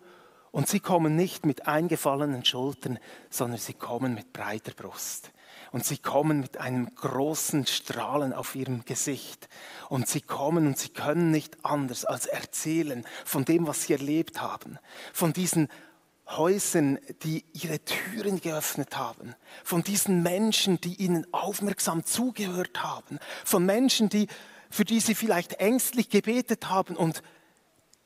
[0.49, 2.97] und sie kommen nicht mit eingefallenen Schultern,
[3.29, 5.29] sondern sie kommen mit breiter Brust.
[5.75, 9.49] Und sie kommen mit einem großen Strahlen auf ihrem Gesicht.
[9.89, 14.39] Und sie kommen und sie können nicht anders als erzählen von dem, was sie erlebt
[14.39, 14.79] haben.
[15.11, 15.67] Von diesen
[16.29, 19.35] Häusern, die ihre Türen geöffnet haben.
[19.65, 23.19] Von diesen Menschen, die ihnen aufmerksam zugehört haben.
[23.43, 24.29] Von Menschen, die,
[24.69, 27.21] für die sie vielleicht ängstlich gebetet haben und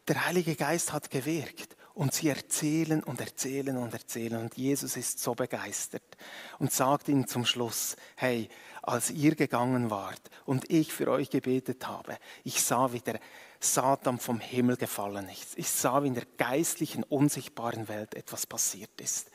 [0.07, 1.77] der Heilige Geist hat gewirkt.
[1.93, 4.41] Und sie erzählen und erzählen und erzählen.
[4.41, 6.17] Und Jesus ist so begeistert
[6.57, 8.49] und sagt ihnen zum Schluss, hey,
[8.81, 13.19] als ihr gegangen wart und ich für euch gebetet habe, ich sah, wie der
[13.59, 15.57] Satan vom Himmel gefallen ist.
[15.57, 19.29] Ich sah, wie in der geistlichen, unsichtbaren Welt etwas passiert ist.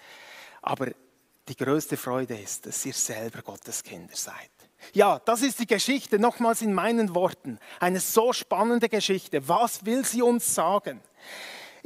[0.63, 0.91] Aber
[1.49, 4.51] die größte Freude ist, dass ihr selber Gottes Kinder seid.
[4.93, 7.59] Ja, das ist die Geschichte, nochmals in meinen Worten.
[7.81, 9.47] Eine so spannende Geschichte.
[9.49, 11.01] Was will sie uns sagen?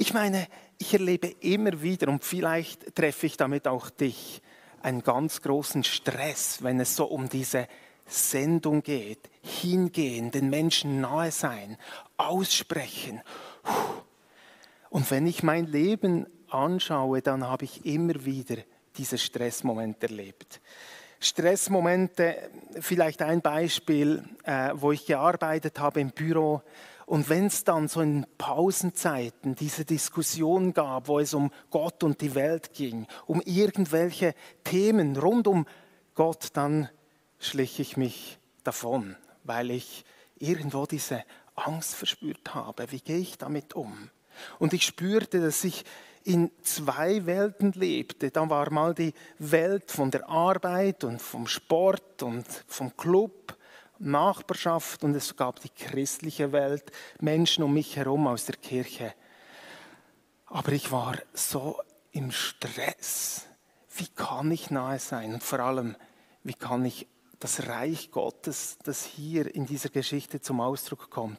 [0.01, 0.47] Ich meine,
[0.79, 4.41] ich erlebe immer wieder, und vielleicht treffe ich damit auch dich,
[4.81, 7.67] einen ganz großen Stress, wenn es so um diese
[8.07, 9.29] Sendung geht.
[9.43, 11.77] Hingehen, den Menschen nahe sein,
[12.17, 13.21] aussprechen.
[14.89, 18.59] Und wenn ich mein Leben anschaue, dann habe ich immer wieder
[18.97, 20.61] diese Stressmomente erlebt.
[21.19, 26.63] Stressmomente, vielleicht ein Beispiel, äh, wo ich gearbeitet habe im Büro
[27.09, 32.21] und wenn es dann so in Pausenzeiten diese Diskussion gab, wo es um Gott und
[32.21, 35.67] die Welt ging, um irgendwelche Themen rund um
[36.15, 36.91] Gott, dann
[37.39, 40.05] schlich ich mich davon, weil ich
[40.39, 42.93] irgendwo diese Angst verspürt habe.
[42.93, 44.11] Wie gehe ich damit um?
[44.59, 45.87] Und ich spürte, dass ich
[46.25, 48.31] in zwei Welten lebte.
[48.31, 53.57] Da war mal die Welt von der Arbeit und vom Sport und vom Club
[53.99, 59.15] Nachbarschaft und es gab die christliche Welt, Menschen um mich herum aus der Kirche.
[60.47, 61.81] Aber ich war so
[62.13, 63.47] im Stress.
[63.97, 65.35] Wie kann ich nahe sein?
[65.35, 65.97] Und vor allem,
[66.43, 67.07] wie kann ich
[67.41, 71.39] das Reich Gottes, das hier in dieser Geschichte zum Ausdruck kommt,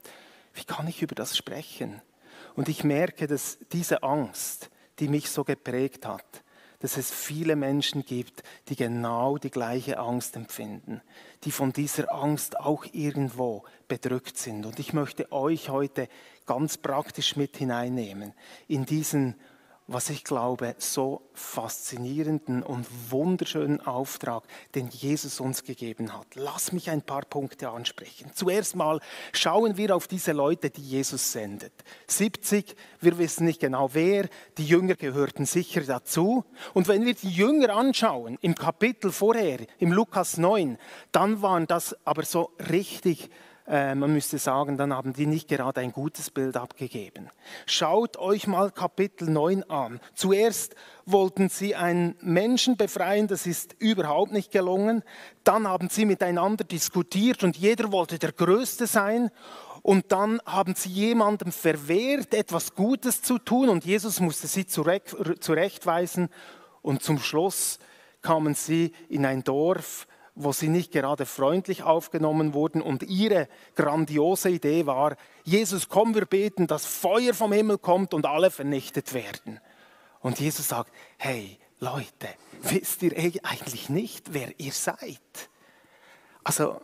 [0.54, 2.02] wie kann ich über das sprechen?
[2.56, 4.70] Und ich merke, dass diese Angst,
[5.00, 6.44] die mich so geprägt hat,
[6.80, 11.02] dass es viele Menschen gibt, die genau die gleiche Angst empfinden,
[11.44, 14.66] die von dieser Angst auch irgendwo bedrückt sind.
[14.66, 16.08] Und ich möchte euch heute
[16.46, 18.34] ganz praktisch mit hineinnehmen
[18.68, 19.36] in diesen
[19.92, 24.44] was ich glaube, so faszinierenden und wunderschönen Auftrag,
[24.76, 26.28] den Jesus uns gegeben hat.
[26.36, 28.30] Lass mich ein paar Punkte ansprechen.
[28.36, 29.00] Zuerst mal
[29.34, 31.74] schauen wir auf diese Leute, die Jesus sendet.
[32.08, 36.46] 70, wir wissen nicht genau wer, die Jünger gehörten sicher dazu.
[36.76, 40.78] Und wenn wir die Jünger anschauen, im Kapitel vorher, im Lukas 9,
[41.12, 43.30] dann waren das aber so richtig
[43.70, 47.30] man müsste sagen, dann haben die nicht gerade ein gutes Bild abgegeben.
[47.68, 50.00] Schaut euch mal Kapitel 9 an.
[50.16, 55.04] Zuerst wollten sie einen Menschen befreien, das ist überhaupt nicht gelungen.
[55.44, 59.30] Dann haben sie miteinander diskutiert und jeder wollte der Größte sein.
[59.84, 66.30] Und dann haben sie jemandem verwehrt, etwas Gutes zu tun und Jesus musste sie zurechtweisen.
[66.82, 67.78] Und zum Schluss
[68.24, 70.08] kamen sie in ein Dorf,
[70.42, 72.82] wo sie nicht gerade freundlich aufgenommen wurden.
[72.82, 78.26] Und ihre grandiose Idee war, Jesus, komm, wir beten, dass Feuer vom Himmel kommt und
[78.26, 79.60] alle vernichtet werden.
[80.22, 82.30] Und Jesus sagt, hey Leute,
[82.62, 83.12] wisst ihr
[83.44, 85.20] eigentlich nicht, wer ihr seid?
[86.44, 86.80] Also,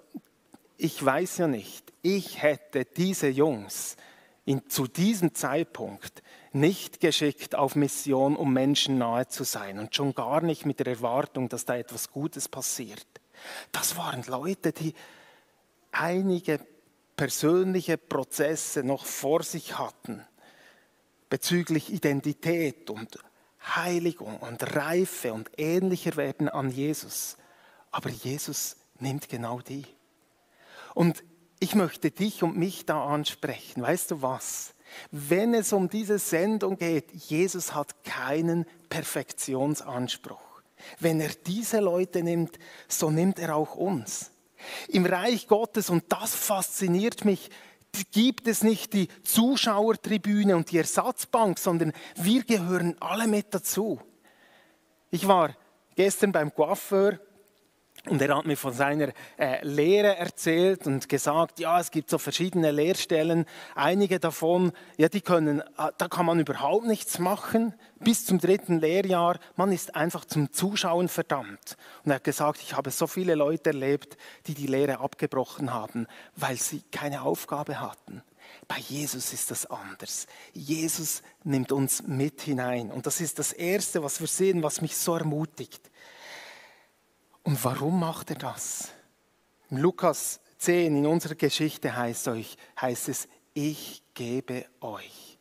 [0.78, 3.96] ich weiß ja nicht, ich hätte diese Jungs
[4.44, 10.13] in, zu diesem Zeitpunkt nicht geschickt auf Mission, um Menschen nahe zu sein und schon
[10.13, 13.08] gar nicht mit der Erwartung, dass da etwas Gutes passiert.
[13.71, 14.93] Das waren Leute, die
[15.91, 16.60] einige
[17.15, 20.25] persönliche Prozesse noch vor sich hatten
[21.29, 23.19] bezüglich Identität und
[23.75, 27.38] Heiligung und Reife und ähnlicher werden an Jesus.
[27.91, 29.86] Aber Jesus nimmt genau die.
[30.93, 31.23] Und
[31.60, 33.81] ich möchte dich und mich da ansprechen.
[33.81, 34.75] Weißt du was?
[35.12, 40.44] Wenn es um diese Sendung geht, Jesus hat keinen Perfektionsanspruch.
[41.00, 44.32] Wenn er diese Leute nimmt, so nimmt er auch uns.
[44.88, 47.50] Im Reich Gottes, und das fasziniert mich,
[48.12, 54.02] gibt es nicht die Zuschauertribüne und die Ersatzbank, sondern wir gehören alle mit dazu.
[55.12, 55.56] Ich war
[55.95, 57.19] gestern beim Coiffeur
[58.10, 62.18] und er hat mir von seiner äh, Lehre erzählt und gesagt, ja, es gibt so
[62.18, 63.46] verschiedene Lehrstellen.
[63.74, 67.74] Einige davon, ja, die können, äh, da kann man überhaupt nichts machen.
[68.00, 71.78] Bis zum dritten Lehrjahr, man ist einfach zum Zuschauen verdammt.
[72.04, 76.06] Und er hat gesagt, ich habe so viele Leute erlebt, die die Lehre abgebrochen haben,
[76.36, 78.22] weil sie keine Aufgabe hatten.
[78.68, 80.28] Bei Jesus ist das anders.
[80.54, 82.91] Jesus nimmt uns mit hinein.
[82.91, 85.89] Und das ist das Erste, was wir sehen, was mich so ermutigt.
[87.45, 88.89] Und warum macht er das?
[89.69, 95.38] Im Lukas 10 in unserer Geschichte heißt, euch, heißt es, ich gebe euch.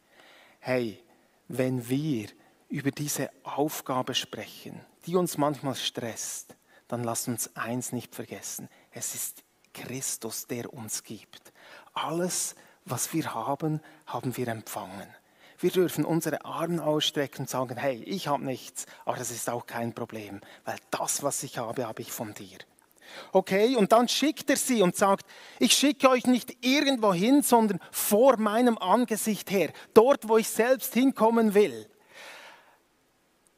[0.61, 1.03] Hey,
[1.49, 2.29] wenn wir
[2.69, 6.55] über diese Aufgabe sprechen, die uns manchmal stresst,
[6.89, 8.69] dann lasst uns eins nicht vergessen.
[8.91, 11.55] Es ist Christus, der uns gibt.
[11.95, 15.09] Alles, was wir haben, haben wir empfangen.
[15.59, 19.67] Wir dürfen unsere Arme ausstrecken und sagen, hey, ich habe nichts, aber das ist auch
[19.67, 22.59] kein Problem, weil das, was ich habe, habe ich von dir.
[23.33, 25.27] Okay, und dann schickt er sie und sagt,
[25.59, 30.95] ich schicke euch nicht irgendwo hin, sondern vor meinem Angesicht her, dort, wo ich selbst
[30.95, 31.89] hinkommen will.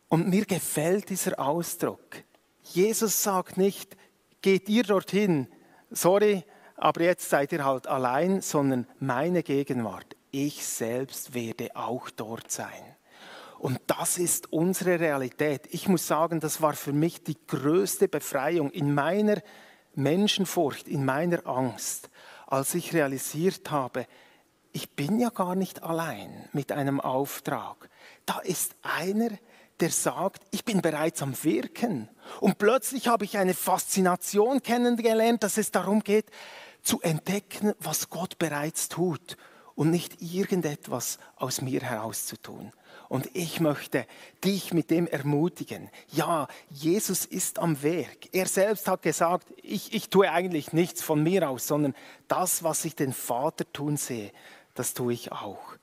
[0.08, 2.22] Und mir gefällt dieser Ausdruck.
[2.62, 3.96] Jesus sagt nicht,
[4.42, 5.48] geht ihr dorthin,
[5.90, 6.44] sorry,
[6.76, 12.96] aber jetzt seid ihr halt allein, sondern meine Gegenwart ich selbst werde auch dort sein.
[13.58, 15.62] Und das ist unsere Realität.
[15.70, 19.40] Ich muss sagen, das war für mich die größte Befreiung in meiner
[19.94, 22.10] Menschenfurcht, in meiner Angst,
[22.46, 24.06] als ich realisiert habe,
[24.72, 27.88] ich bin ja gar nicht allein mit einem Auftrag.
[28.26, 29.30] Da ist einer,
[29.80, 32.10] der sagt, ich bin bereits am Wirken.
[32.40, 36.26] Und plötzlich habe ich eine Faszination kennengelernt, dass es darum geht,
[36.82, 39.38] zu entdecken, was Gott bereits tut
[39.76, 42.72] und nicht irgendetwas aus mir heraus zu tun.
[43.08, 44.06] Und ich möchte
[44.42, 45.90] dich mit dem ermutigen.
[46.08, 48.34] Ja, Jesus ist am Werk.
[48.34, 51.94] Er selbst hat gesagt, ich, ich tue eigentlich nichts von mir aus, sondern
[52.26, 54.32] das, was ich den Vater tun sehe,
[54.74, 55.76] das tue ich auch.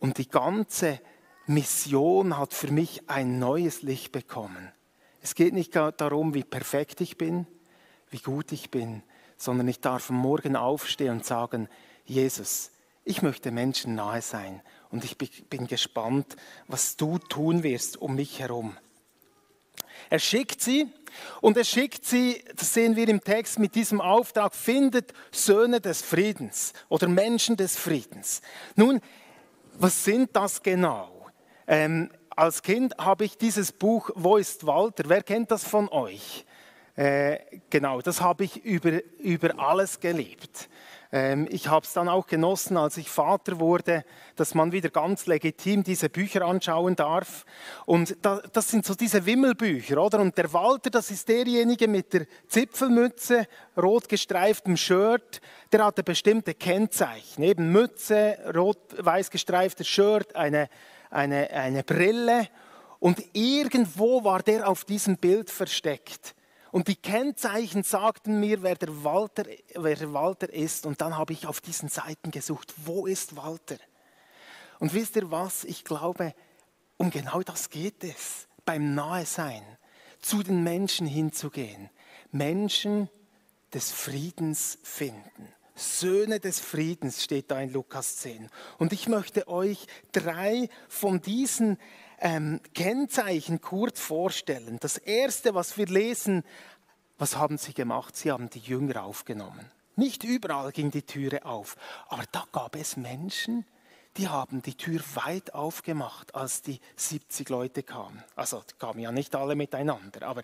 [0.00, 0.98] Und die ganze
[1.46, 4.72] Mission hat für mich ein neues Licht bekommen.
[5.22, 7.46] Es geht nicht darum, wie perfekt ich bin,
[8.10, 9.02] wie gut ich bin,
[9.36, 11.68] sondern ich darf morgen aufstehen und sagen,
[12.04, 12.70] Jesus,
[13.06, 18.40] ich möchte Menschen nahe sein und ich bin gespannt, was du tun wirst um mich
[18.40, 18.76] herum.
[20.10, 20.88] Er schickt sie
[21.40, 26.02] und er schickt sie, das sehen wir im Text mit diesem Auftrag, findet Söhne des
[26.02, 28.42] Friedens oder Menschen des Friedens.
[28.74, 29.00] Nun,
[29.74, 31.28] was sind das genau?
[31.68, 35.04] Ähm, als Kind habe ich dieses Buch Wo ist Walter?
[35.06, 36.44] Wer kennt das von euch?
[36.96, 37.38] Äh,
[37.70, 40.68] genau, das habe ich über, über alles geliebt.
[41.12, 44.04] Ähm, ich habe es dann auch genossen, als ich Vater wurde,
[44.36, 47.44] dass man wieder ganz legitim diese Bücher anschauen darf.
[47.84, 50.20] Und da, das sind so diese Wimmelbücher, oder?
[50.20, 55.40] Und der Walter, das ist derjenige mit der Zipfelmütze, rot gestreiftem Shirt,
[55.72, 57.42] der hatte bestimmte Kennzeichen.
[57.42, 60.68] Eben Mütze, rot-weiß gestreiftes Shirt, eine,
[61.10, 62.48] eine, eine Brille.
[62.98, 66.35] Und irgendwo war der auf diesem Bild versteckt.
[66.76, 69.44] Und die Kennzeichen sagten mir, wer der Walter,
[69.76, 70.84] wer Walter ist.
[70.84, 73.78] Und dann habe ich auf diesen Seiten gesucht, wo ist Walter?
[74.78, 75.64] Und wisst ihr was?
[75.64, 76.34] Ich glaube,
[76.98, 79.62] um genau das geht es, beim Nahesein,
[80.20, 81.88] zu den Menschen hinzugehen.
[82.30, 83.08] Menschen
[83.72, 85.48] des Friedens finden.
[85.76, 88.50] Söhne des Friedens steht da in Lukas 10.
[88.76, 91.78] Und ich möchte euch drei von diesen
[92.20, 94.78] ähm, Kennzeichen kurz vorstellen.
[94.80, 96.44] Das erste, was wir lesen,
[97.18, 98.16] was haben sie gemacht?
[98.16, 99.70] Sie haben die Jünger aufgenommen.
[99.96, 101.76] Nicht überall ging die Türe auf,
[102.08, 103.64] aber da gab es Menschen,
[104.18, 108.22] die haben die Tür weit aufgemacht, als die 70 Leute kamen.
[108.34, 110.42] Also kamen ja nicht alle miteinander, aber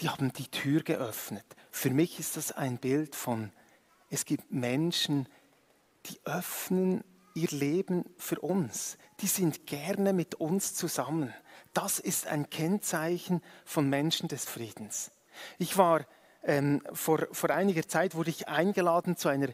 [0.00, 1.44] die haben die Tür geöffnet.
[1.70, 3.52] Für mich ist das ein Bild von,
[4.10, 5.28] es gibt Menschen,
[6.06, 7.02] die öffnen
[7.34, 8.98] ihr Leben für uns.
[9.20, 11.32] Die sind gerne mit uns zusammen.
[11.72, 15.10] Das ist ein Kennzeichen von Menschen des Friedens.
[15.58, 16.06] Ich war
[16.42, 19.48] ähm, vor, vor einiger Zeit wurde ich eingeladen zu einer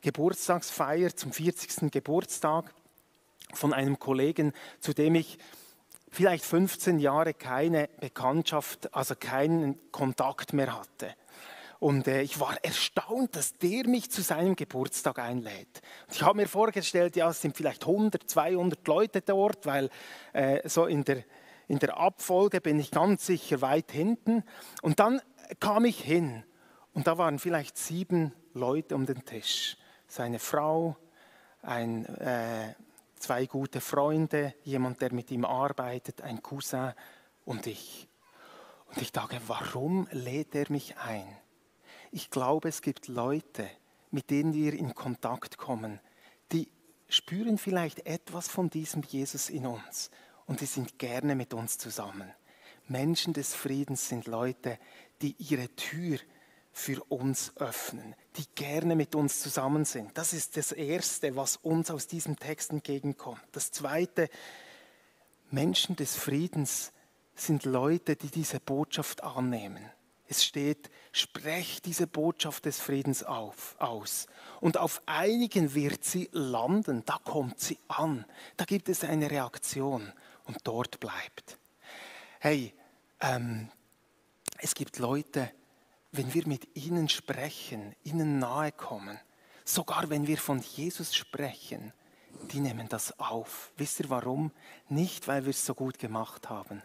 [0.00, 1.90] Geburtstagsfeier zum 40.
[1.90, 2.72] Geburtstag
[3.54, 5.38] von einem Kollegen, zu dem ich
[6.10, 11.14] vielleicht 15 Jahre keine Bekanntschaft, also keinen Kontakt mehr hatte.
[11.78, 15.82] Und äh, ich war erstaunt, dass der mich zu seinem Geburtstag einlädt.
[16.06, 19.90] Und ich habe mir vorgestellt, ja, es sind vielleicht 100, 200 Leute dort, weil
[20.32, 21.24] äh, so in der,
[21.68, 24.42] in der Abfolge bin ich ganz sicher weit hinten.
[24.82, 25.20] Und dann
[25.60, 26.44] kam ich hin
[26.94, 29.76] und da waren vielleicht sieben Leute um den Tisch.
[30.08, 30.96] Seine Frau,
[31.62, 32.74] ein, äh,
[33.18, 36.92] zwei gute Freunde, jemand, der mit ihm arbeitet, ein Cousin
[37.44, 38.08] und ich.
[38.86, 41.26] Und ich dachte, warum lädt er mich ein?
[42.16, 43.68] Ich glaube, es gibt Leute,
[44.10, 46.00] mit denen wir in Kontakt kommen,
[46.50, 46.70] die
[47.10, 50.10] spüren vielleicht etwas von diesem Jesus in uns
[50.46, 52.32] und die sind gerne mit uns zusammen.
[52.88, 54.78] Menschen des Friedens sind Leute,
[55.20, 56.18] die ihre Tür
[56.72, 60.16] für uns öffnen, die gerne mit uns zusammen sind.
[60.16, 63.42] Das ist das Erste, was uns aus diesem Text entgegenkommt.
[63.52, 64.30] Das Zweite,
[65.50, 66.94] Menschen des Friedens
[67.34, 69.84] sind Leute, die diese Botschaft annehmen.
[70.28, 74.26] Es steht, sprecht diese Botschaft des Friedens auf, aus.
[74.60, 78.24] Und auf einigen wird sie landen, da kommt sie an,
[78.56, 80.12] da gibt es eine Reaktion
[80.44, 81.58] und dort bleibt.
[82.40, 82.74] Hey,
[83.20, 83.68] ähm,
[84.58, 85.50] es gibt Leute,
[86.12, 89.18] wenn wir mit ihnen sprechen, ihnen nahe kommen,
[89.64, 91.92] sogar wenn wir von Jesus sprechen,
[92.52, 93.72] die nehmen das auf.
[93.76, 94.52] Wisst ihr warum?
[94.88, 96.82] Nicht, weil wir es so gut gemacht haben,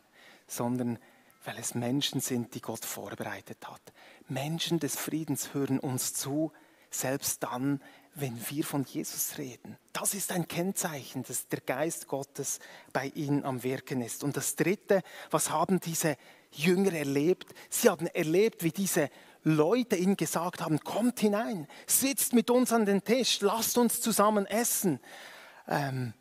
[0.47, 0.99] sondern
[1.43, 3.81] weil es Menschen sind, die Gott vorbereitet hat.
[4.27, 6.51] Menschen des Friedens hören uns zu,
[6.89, 7.81] selbst dann,
[8.13, 9.77] wenn wir von Jesus reden.
[9.93, 12.59] Das ist ein Kennzeichen, dass der Geist Gottes
[12.91, 14.23] bei ihnen am Wirken ist.
[14.23, 16.17] Und das Dritte, was haben diese
[16.51, 17.53] Jünger erlebt?
[17.69, 19.09] Sie haben erlebt, wie diese
[19.43, 24.45] Leute ihnen gesagt haben, kommt hinein, sitzt mit uns an den Tisch, lasst uns zusammen
[24.45, 24.99] essen.
[25.67, 26.13] Ähm,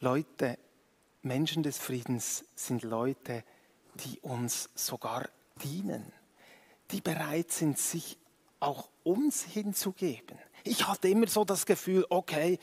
[0.00, 0.58] Leute,
[1.22, 3.44] Menschen des Friedens sind Leute,
[3.94, 5.28] die uns sogar
[5.62, 6.12] dienen,
[6.90, 8.18] die bereit sind, sich
[8.60, 10.38] auch uns hinzugeben.
[10.64, 12.58] Ich hatte immer so das Gefühl, okay,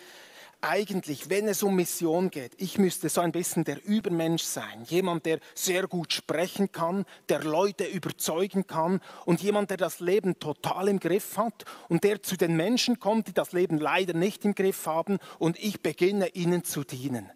[0.62, 4.84] eigentlich, wenn es um Mission geht, ich müsste so ein bisschen der Übermensch sein.
[4.88, 10.38] Jemand, der sehr gut sprechen kann, der Leute überzeugen kann und jemand, der das Leben
[10.40, 14.44] total im Griff hat und der zu den Menschen kommt, die das Leben leider nicht
[14.44, 17.32] im Griff haben und ich beginne ihnen zu dienen.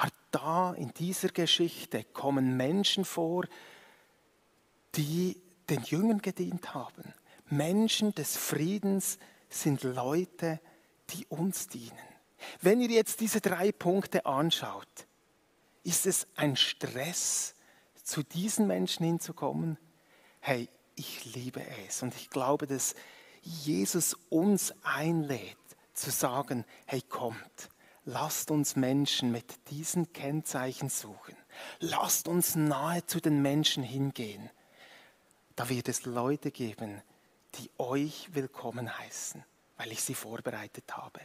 [0.00, 3.44] Aber da in dieser Geschichte kommen Menschen vor,
[4.94, 7.12] die den Jüngern gedient haben.
[7.50, 9.18] Menschen des Friedens
[9.50, 10.58] sind Leute,
[11.10, 11.98] die uns dienen.
[12.62, 14.88] Wenn ihr jetzt diese drei Punkte anschaut,
[15.82, 17.54] ist es ein Stress,
[18.02, 19.76] zu diesen Menschen hinzukommen?
[20.40, 22.94] Hey, ich liebe es und ich glaube, dass
[23.42, 25.58] Jesus uns einlädt
[25.92, 27.68] zu sagen, hey kommt,
[28.04, 31.36] lasst uns Menschen mit diesen Kennzeichen suchen.
[31.78, 34.50] Lasst uns nahe zu den Menschen hingehen.
[35.56, 37.02] Da wird es Leute geben,
[37.56, 39.44] die euch willkommen heißen,
[39.76, 41.20] weil ich sie vorbereitet habe.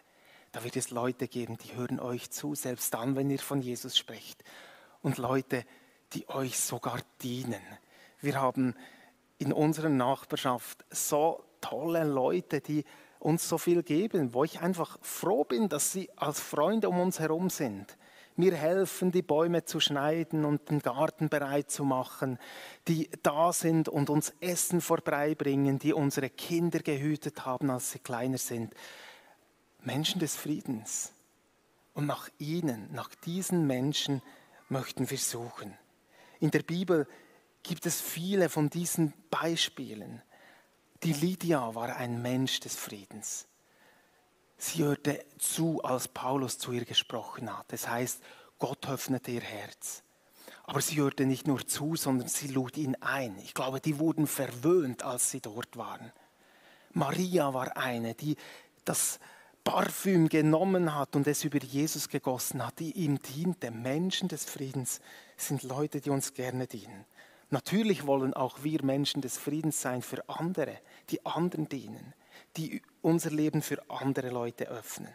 [0.51, 3.97] Da wird es Leute geben, die hören euch zu, selbst dann, wenn ihr von Jesus
[3.97, 4.43] sprecht.
[5.01, 5.65] und Leute,
[6.13, 7.61] die euch sogar dienen.
[8.21, 8.73] Wir haben
[9.37, 12.85] in unserer Nachbarschaft so tolle Leute, die
[13.25, 17.19] uns so viel geben, wo ich einfach froh bin, dass sie als Freunde um uns
[17.19, 17.97] herum sind.
[18.35, 22.37] Mir helfen, die Bäume zu schneiden und den Garten bereit zu machen,
[22.87, 28.37] die da sind und uns Essen vorbeibringen, die unsere Kinder gehütet haben, als sie kleiner
[28.37, 28.75] sind.
[29.81, 31.11] Menschen des Friedens.
[31.95, 34.21] Und nach ihnen, nach diesen Menschen
[34.69, 35.73] möchten wir suchen.
[36.39, 37.07] In der Bibel
[37.63, 40.21] gibt es viele von diesen Beispielen.
[41.05, 43.45] Die Lydia war ein Mensch des Friedens.
[44.57, 47.71] Sie hörte zu, als Paulus zu ihr gesprochen hat.
[47.71, 48.23] Das heißt,
[48.57, 50.01] Gott öffnete ihr Herz.
[50.63, 53.37] Aber sie hörte nicht nur zu, sondern sie lud ihn ein.
[53.43, 56.11] Ich glaube, die wurden verwöhnt, als sie dort waren.
[56.91, 58.35] Maria war eine, die
[58.83, 59.19] das
[59.63, 63.69] Parfüm genommen hat und es über Jesus gegossen hat, die ihm diente.
[63.69, 65.01] Menschen des Friedens
[65.37, 67.05] sind Leute, die uns gerne dienen.
[67.55, 70.77] Natürlich wollen auch wir Menschen des Friedens sein für andere,
[71.09, 72.13] die anderen dienen
[72.57, 75.13] die unser Leben für andere Leute öffnen.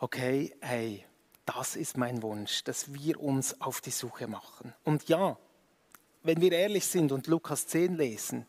[0.00, 1.04] Okay, hey,
[1.44, 4.74] das ist mein Wunsch, dass wir uns auf die Suche machen.
[4.84, 5.38] Und ja,
[6.22, 8.46] wenn wir ehrlich sind und Lukas 10 lesen,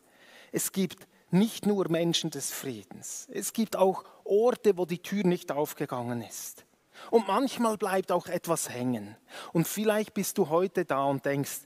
[0.52, 5.52] es gibt nicht nur Menschen des Friedens, es gibt auch Orte, wo die Tür nicht
[5.52, 6.64] aufgegangen ist.
[7.10, 9.16] Und manchmal bleibt auch etwas hängen.
[9.52, 11.60] Und vielleicht bist du heute da und denkst,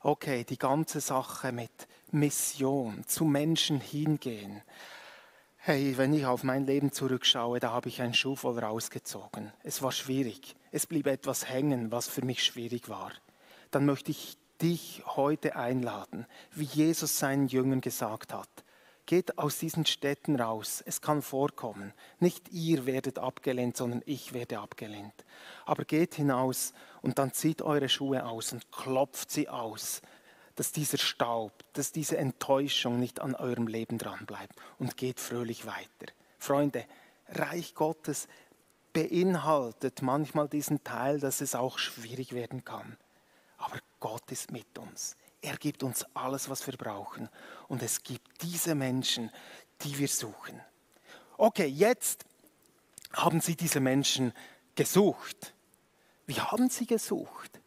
[0.00, 1.70] okay, die ganze Sache mit
[2.10, 4.62] Mission, zu Menschen hingehen.
[5.56, 9.52] Hey, wenn ich auf mein Leben zurückschaue, da habe ich einen Schuh voll rausgezogen.
[9.62, 10.56] Es war schwierig.
[10.72, 13.12] Es blieb etwas hängen, was für mich schwierig war.
[13.70, 18.48] Dann möchte ich dich heute einladen, wie Jesus seinen Jüngern gesagt hat.
[19.06, 20.82] Geht aus diesen Städten raus.
[20.86, 21.92] Es kann vorkommen.
[22.20, 25.24] Nicht ihr werdet abgelehnt, sondern ich werde abgelehnt.
[25.66, 30.02] Aber geht hinaus und dann zieht eure Schuhe aus und klopft sie aus,
[30.54, 35.66] dass dieser Staub, dass diese Enttäuschung nicht an eurem Leben dran bleibt und geht fröhlich
[35.66, 36.12] weiter.
[36.38, 36.84] Freunde,
[37.28, 38.28] Reich Gottes
[38.92, 42.96] beinhaltet manchmal diesen Teil, dass es auch schwierig werden kann.
[43.56, 45.16] Aber Gott ist mit uns.
[45.42, 47.28] Er gibt uns alles, was wir brauchen.
[47.68, 49.30] Und es gibt diese Menschen,
[49.82, 50.60] die wir suchen.
[51.36, 52.24] Okay, jetzt
[53.12, 54.32] haben Sie diese Menschen
[54.76, 55.52] gesucht.
[56.26, 57.60] Wie haben Sie gesucht?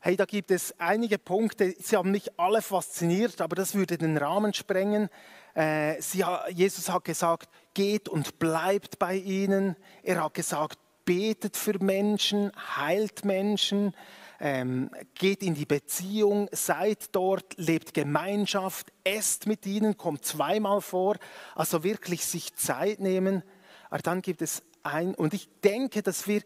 [0.00, 1.74] Hey, da gibt es einige Punkte.
[1.78, 5.08] Sie haben mich alle fasziniert, aber das würde den Rahmen sprengen.
[5.54, 9.76] Äh, sie, Jesus hat gesagt, geht und bleibt bei ihnen.
[10.04, 13.94] Er hat gesagt, betet für Menschen, heilt Menschen
[14.44, 21.16] ähm, geht in die Beziehung, seid dort, lebt Gemeinschaft, esst mit ihnen, kommt zweimal vor,
[21.54, 23.44] also wirklich sich Zeit nehmen.
[23.88, 26.42] Aber dann gibt es ein, und ich denke, dass wir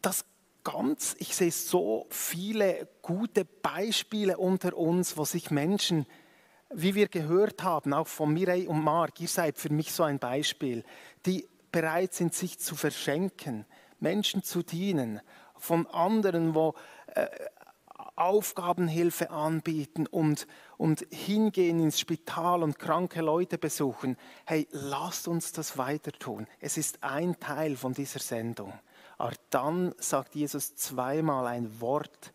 [0.00, 0.24] das
[0.64, 6.06] ganz, ich sehe so viele gute Beispiele unter uns, wo sich Menschen,
[6.70, 10.18] wie wir gehört haben, auch von Mireille und Marc, ihr seid für mich so ein
[10.18, 10.84] Beispiel,
[11.26, 13.66] die bereit sind, sich zu verschenken,
[14.00, 15.20] Menschen zu dienen,
[15.58, 16.74] von anderen, wo
[17.14, 17.26] äh,
[18.16, 20.46] Aufgabenhilfe anbieten und,
[20.78, 24.16] und hingehen ins Spital und kranke Leute besuchen.
[24.46, 26.46] Hey, lasst uns das weiter tun.
[26.60, 28.72] Es ist ein Teil von dieser Sendung.
[29.18, 32.32] Aber dann sagt Jesus zweimal ein Wort,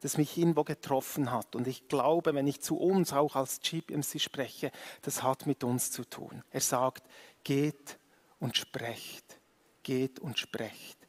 [0.00, 1.56] das mich irgendwo getroffen hat.
[1.56, 4.70] Und ich glaube, wenn ich zu uns auch als GPMC spreche,
[5.02, 6.44] das hat mit uns zu tun.
[6.50, 7.04] Er sagt,
[7.42, 7.98] geht
[8.38, 9.40] und sprecht,
[9.82, 11.05] geht und sprecht.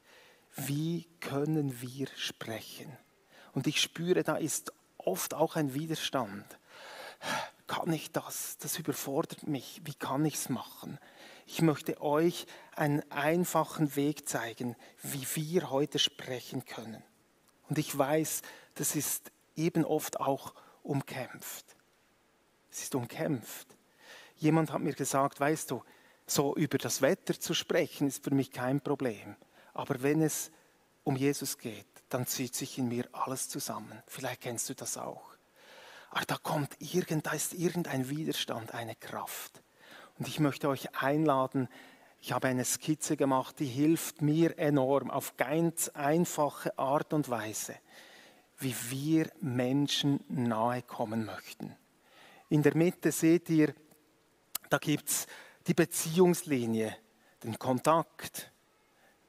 [0.57, 2.91] Wie können wir sprechen?
[3.53, 6.45] Und ich spüre, da ist oft auch ein Widerstand.
[7.67, 8.57] Kann ich das?
[8.57, 9.81] Das überfordert mich.
[9.85, 10.99] Wie kann ich es machen?
[11.45, 17.03] Ich möchte euch einen einfachen Weg zeigen, wie wir heute sprechen können.
[17.69, 18.41] Und ich weiß,
[18.75, 20.53] das ist eben oft auch
[20.83, 21.65] umkämpft.
[22.71, 23.67] Es ist umkämpft.
[24.37, 25.83] Jemand hat mir gesagt, weißt du,
[26.25, 29.35] so über das Wetter zu sprechen ist für mich kein Problem.
[29.77, 30.51] Aber wenn es
[31.03, 34.01] um Jesus geht, dann zieht sich in mir alles zusammen.
[34.07, 35.35] Vielleicht kennst du das auch.
[36.09, 39.61] Aber da kommt irgend, da ist irgendein Widerstand, eine Kraft.
[40.17, 41.69] Und ich möchte euch einladen,
[42.19, 47.75] ich habe eine Skizze gemacht, die hilft mir enorm auf ganz einfache Art und Weise,
[48.57, 51.75] wie wir Menschen nahe kommen möchten.
[52.49, 53.75] In der Mitte seht ihr,
[54.71, 55.27] da gibt es
[55.67, 56.97] die Beziehungslinie,
[57.43, 58.51] den Kontakt,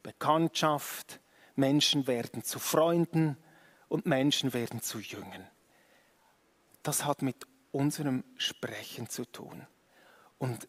[0.08, 1.20] Bekanntschaft,
[1.54, 3.36] Menschen werden zu Freunden
[3.88, 5.46] und Menschen werden zu Jüngern.
[6.82, 9.66] Das hat mit unserem Sprechen zu tun.
[10.38, 10.66] Und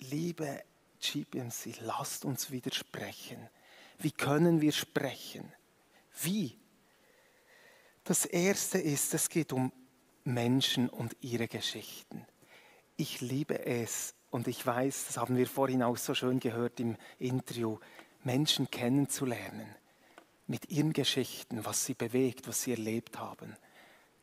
[0.00, 0.64] liebe
[0.98, 3.48] GPMC, lasst uns wieder sprechen.
[3.98, 5.52] Wie können wir sprechen?
[6.20, 6.58] Wie
[8.02, 9.72] Das erste ist, es geht um
[10.24, 12.26] Menschen und ihre Geschichten.
[12.96, 16.96] Ich liebe es und ich weiß, das haben wir vorhin auch so schön gehört im
[17.18, 17.78] Interview,
[18.24, 19.74] Menschen kennenzulernen
[20.46, 23.56] mit ihren Geschichten, was sie bewegt, was sie erlebt haben.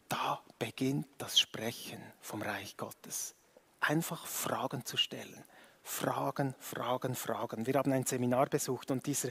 [0.07, 3.35] Da beginnt das Sprechen vom Reich Gottes.
[3.79, 5.43] Einfach Fragen zu stellen.
[5.83, 7.65] Fragen, Fragen, Fragen.
[7.65, 9.29] Wir haben ein Seminar besucht und dieser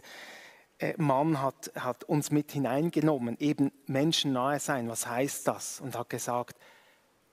[0.78, 5.80] äh, Mann hat, hat uns mit hineingenommen, eben Menschen nahe sein, was heißt das?
[5.80, 6.58] Und hat gesagt,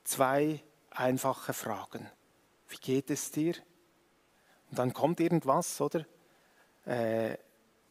[0.03, 2.09] zwei einfache Fragen.
[2.67, 3.55] Wie geht es dir?
[4.69, 6.05] Und dann kommt irgendwas, oder?
[6.85, 7.37] Äh,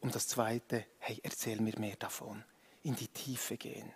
[0.01, 2.43] und das Zweite, hey, erzähl mir mehr davon.
[2.83, 3.91] In die Tiefe gehen.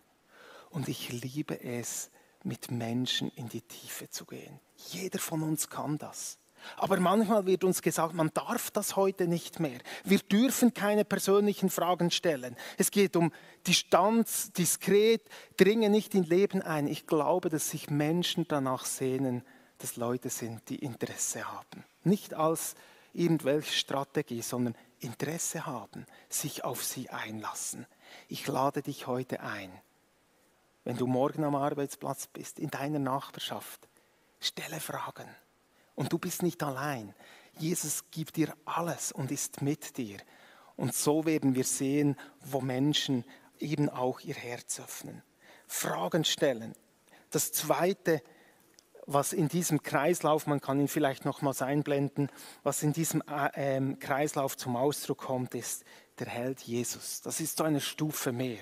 [0.69, 2.09] Und ich liebe es,
[2.43, 4.59] mit Menschen in die Tiefe zu gehen.
[4.75, 6.37] Jeder von uns kann das.
[6.77, 9.79] Aber manchmal wird uns gesagt, man darf das heute nicht mehr.
[10.03, 12.55] Wir dürfen keine persönlichen Fragen stellen.
[12.77, 13.31] Es geht um
[13.65, 15.21] Distanz, diskret,
[15.57, 16.87] dringe nicht in Leben ein.
[16.87, 19.43] Ich glaube, dass sich Menschen danach sehnen,
[19.77, 21.85] dass Leute sind, die Interesse haben.
[22.03, 22.75] Nicht als
[23.13, 27.85] irgendwelche Strategie, sondern Interesse haben, sich auf sie einlassen.
[28.27, 29.71] Ich lade dich heute ein,
[30.83, 33.87] wenn du morgen am Arbeitsplatz bist, in deiner Nachbarschaft,
[34.39, 35.27] stelle Fragen.
[35.95, 37.13] Und du bist nicht allein.
[37.57, 40.17] Jesus gibt dir alles und ist mit dir.
[40.75, 43.25] Und so werden wir sehen, wo Menschen
[43.59, 45.21] eben auch ihr Herz öffnen.
[45.67, 46.73] Fragen stellen.
[47.31, 48.23] Das Zweite,
[49.11, 52.29] was in diesem Kreislauf, man kann ihn vielleicht nochmals einblenden,
[52.63, 55.83] was in diesem äh, ähm, Kreislauf zum Ausdruck kommt, ist
[56.19, 57.21] der Held Jesus.
[57.21, 58.61] Das ist so eine Stufe mehr.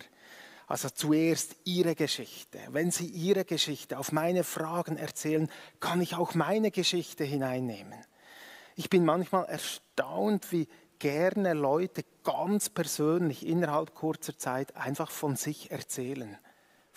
[0.65, 2.59] Also zuerst Ihre Geschichte.
[2.69, 7.99] Wenn Sie Ihre Geschichte auf meine Fragen erzählen, kann ich auch meine Geschichte hineinnehmen.
[8.75, 10.67] Ich bin manchmal erstaunt, wie
[10.99, 16.37] gerne Leute ganz persönlich innerhalb kurzer Zeit einfach von sich erzählen,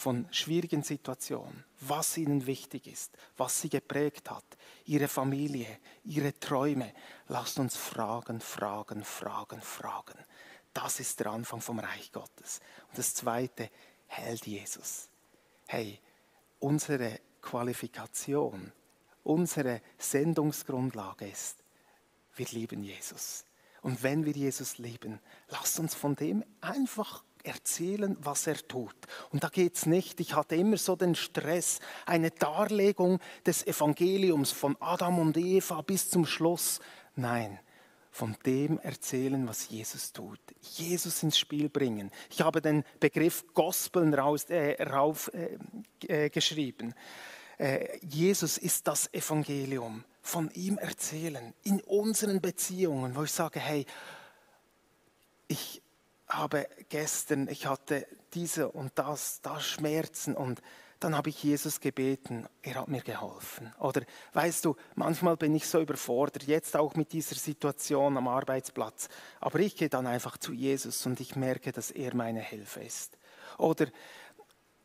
[0.01, 4.45] von schwierigen Situationen, was ihnen wichtig ist, was sie geprägt hat,
[4.85, 6.93] ihre Familie, ihre Träume.
[7.29, 10.19] Lasst uns fragen, fragen, fragen, fragen.
[10.73, 12.61] Das ist der Anfang vom Reich Gottes.
[12.89, 13.71] Und das Zweite,
[14.11, 15.09] hält Jesus.
[15.67, 16.01] Hey,
[16.59, 18.73] unsere Qualifikation,
[19.23, 21.63] unsere Sendungsgrundlage ist,
[22.35, 23.45] wir lieben Jesus.
[23.83, 28.97] Und wenn wir Jesus lieben, lasst uns von dem einfach erzählen, was er tut.
[29.31, 34.51] Und da geht es nicht, ich hatte immer so den Stress, eine Darlegung des Evangeliums
[34.51, 36.81] von Adam und Eva bis zum Schluss.
[37.17, 37.59] Nein,
[38.11, 40.41] von dem erzählen, was Jesus tut.
[40.61, 42.11] Jesus ins Spiel bringen.
[42.31, 45.59] Ich habe den Begriff Gospeln raus, äh, rauf, äh,
[46.07, 46.95] äh, geschrieben.
[47.59, 50.05] Äh, Jesus ist das Evangelium.
[50.23, 53.87] Von ihm erzählen in unseren Beziehungen, wo ich sage, hey,
[55.49, 55.83] ich
[56.31, 60.63] habe gestern, ich hatte diese und das, das Schmerzen und
[61.01, 63.73] dann habe ich Jesus gebeten, er hat mir geholfen.
[63.81, 64.03] Oder
[64.35, 69.09] weißt du, manchmal bin ich so überfordert, jetzt auch mit dieser Situation am Arbeitsplatz,
[69.41, 73.17] aber ich gehe dann einfach zu Jesus und ich merke, dass er meine Hilfe ist.
[73.57, 73.87] Oder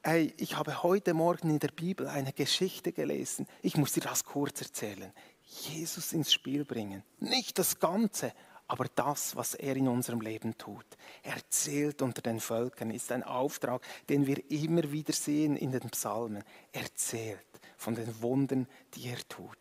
[0.03, 4.23] hey, ich habe heute Morgen in der Bibel eine Geschichte gelesen, ich muss dir das
[4.23, 5.11] kurz erzählen.
[5.41, 8.33] Jesus ins Spiel bringen, nicht das Ganze,
[8.67, 10.85] aber das, was er in unserem Leben tut.
[11.23, 15.89] Er zählt unter den Völkern, ist ein Auftrag, den wir immer wieder sehen in den
[15.91, 16.43] Psalmen.
[16.71, 17.45] Er zählt
[17.77, 19.57] von den Wunden, die er tut.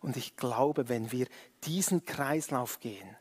[0.00, 1.26] Und ich glaube, wenn wir
[1.64, 3.16] diesen Kreislauf gehen,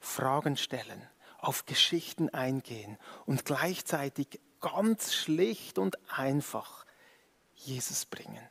[0.00, 1.02] Fragen stellen,
[1.38, 6.86] auf Geschichten eingehen und gleichzeitig ganz schlicht und einfach
[7.54, 8.42] Jesus bringen.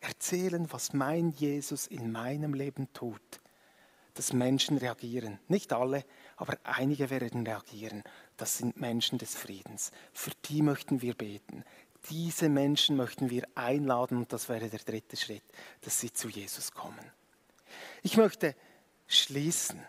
[0.00, 3.37] Erzählen, was mein Jesus in meinem Leben tut
[4.18, 5.38] dass Menschen reagieren.
[5.46, 6.04] Nicht alle,
[6.36, 8.02] aber einige werden reagieren.
[8.36, 9.92] Das sind Menschen des Friedens.
[10.12, 11.64] Für die möchten wir beten.
[12.10, 15.44] Diese Menschen möchten wir einladen und das wäre der dritte Schritt,
[15.82, 17.12] dass sie zu Jesus kommen.
[18.02, 18.56] Ich möchte
[19.06, 19.80] schließen.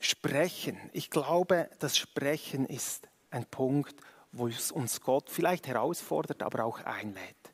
[0.00, 0.76] Sprechen.
[0.92, 3.94] Ich glaube, das Sprechen ist ein Punkt,
[4.32, 7.52] wo es uns Gott vielleicht herausfordert, aber auch einlädt.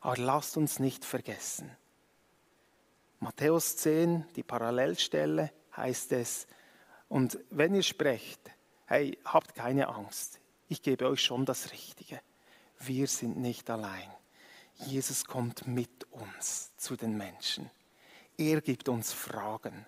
[0.00, 1.70] Aber lasst uns nicht vergessen,
[3.20, 6.46] Matthäus 10, die Parallelstelle, heißt es,
[7.08, 8.40] und wenn ihr sprecht,
[8.86, 12.20] hey, habt keine Angst, ich gebe euch schon das Richtige.
[12.78, 14.08] Wir sind nicht allein.
[14.74, 17.70] Jesus kommt mit uns zu den Menschen.
[18.36, 19.86] Er gibt uns Fragen.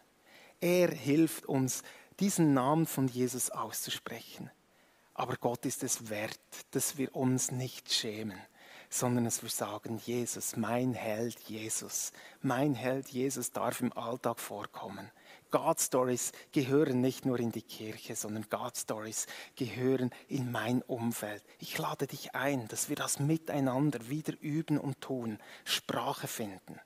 [0.61, 1.83] Er hilft uns,
[2.19, 4.51] diesen Namen von Jesus auszusprechen.
[5.15, 6.41] Aber Gott ist es wert,
[6.73, 8.41] dass wir uns nicht schämen,
[8.91, 12.13] sondern dass wir sagen, Jesus, mein Held Jesus,
[12.43, 15.11] mein Held Jesus darf im Alltag vorkommen.
[15.53, 19.27] God Stories gehören nicht nur in die Kirche, sondern God Stories
[19.57, 21.43] gehören in mein Umfeld.
[21.61, 26.79] Ich lade dich ein, dass wir das miteinander wieder üben und tun, Sprache finden.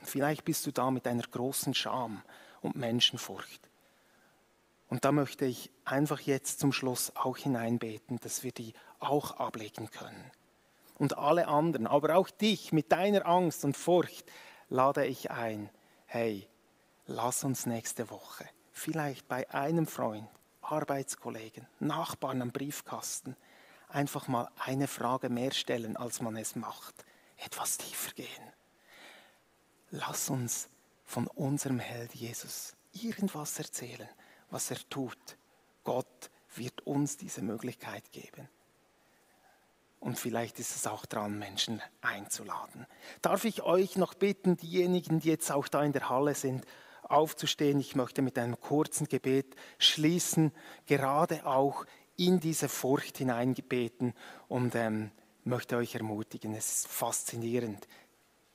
[0.00, 2.22] Und vielleicht bist du da mit einer großen Scham
[2.62, 3.68] und Menschenfurcht.
[4.88, 9.90] Und da möchte ich einfach jetzt zum Schluss auch hineinbeten, dass wir die auch ablegen
[9.90, 10.30] können.
[10.96, 14.30] Und alle anderen, aber auch dich mit deiner Angst und Furcht,
[14.68, 15.70] lade ich ein,
[16.06, 16.48] hey,
[17.06, 20.28] lass uns nächste Woche vielleicht bei einem Freund,
[20.60, 23.36] Arbeitskollegen, Nachbarn am Briefkasten
[23.88, 27.04] einfach mal eine Frage mehr stellen, als man es macht,
[27.36, 28.52] etwas tiefer gehen.
[29.90, 30.68] Lass uns
[31.04, 34.08] von unserem Held Jesus irgendwas erzählen,
[34.50, 35.36] was er tut.
[35.84, 38.48] Gott wird uns diese Möglichkeit geben.
[40.04, 42.86] Und vielleicht ist es auch dran, Menschen einzuladen.
[43.22, 46.66] Darf ich euch noch bitten, diejenigen, die jetzt auch da in der Halle sind,
[47.04, 47.80] aufzustehen?
[47.80, 50.52] Ich möchte mit einem kurzen Gebet schließen,
[50.84, 51.86] gerade auch
[52.18, 54.12] in diese Furcht hineingebeten
[54.46, 55.10] und ähm,
[55.42, 56.52] möchte euch ermutigen.
[56.52, 57.88] Es ist faszinierend.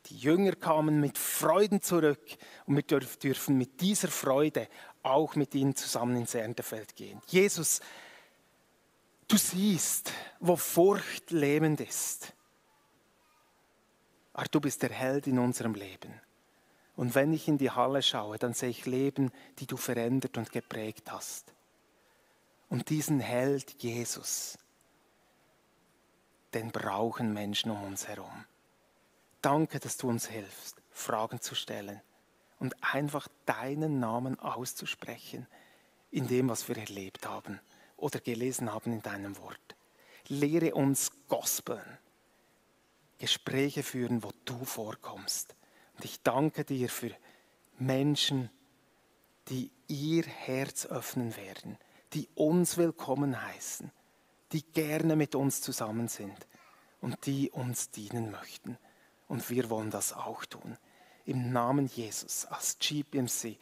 [0.06, 2.38] Die Jünger kamen mit Freuden zurück
[2.68, 4.68] und wir dürfen mit dieser Freude
[5.02, 7.20] auch mit ihnen zusammen ins Erntefeld gehen.
[7.26, 7.82] Jesus,
[9.30, 12.34] Du siehst, wo Furcht lähmend ist.
[14.34, 16.20] Aber du bist der Held in unserem Leben.
[16.96, 20.52] Und wenn ich in die Halle schaue, dann sehe ich Leben, die du verändert und
[20.52, 21.54] geprägt hast.
[22.70, 24.58] Und diesen Held Jesus,
[26.56, 28.46] den brauchen Menschen um uns herum.
[29.44, 32.02] Danke, dass du uns hilfst, Fragen zu stellen
[32.58, 35.46] und einfach deinen Namen auszusprechen
[36.10, 37.60] in dem, was wir erlebt haben
[38.00, 39.76] oder gelesen haben in deinem Wort.
[40.28, 41.98] Lehre uns Gospeln,
[43.18, 45.56] Gespräche führen, wo du vorkommst.
[45.96, 47.12] Und ich danke dir für
[47.78, 48.50] Menschen,
[49.50, 51.78] die ihr Herz öffnen werden,
[52.14, 53.92] die uns willkommen heißen,
[54.52, 56.48] die gerne mit uns zusammen sind
[57.02, 58.78] und die uns dienen möchten.
[59.28, 60.78] Und wir wollen das auch tun.
[61.26, 63.58] Im Namen Jesus als GPMC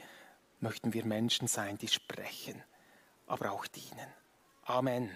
[0.59, 2.63] möchten wir Menschen sein, die sprechen,
[3.25, 4.07] aber auch dienen.
[4.69, 5.11] Amen.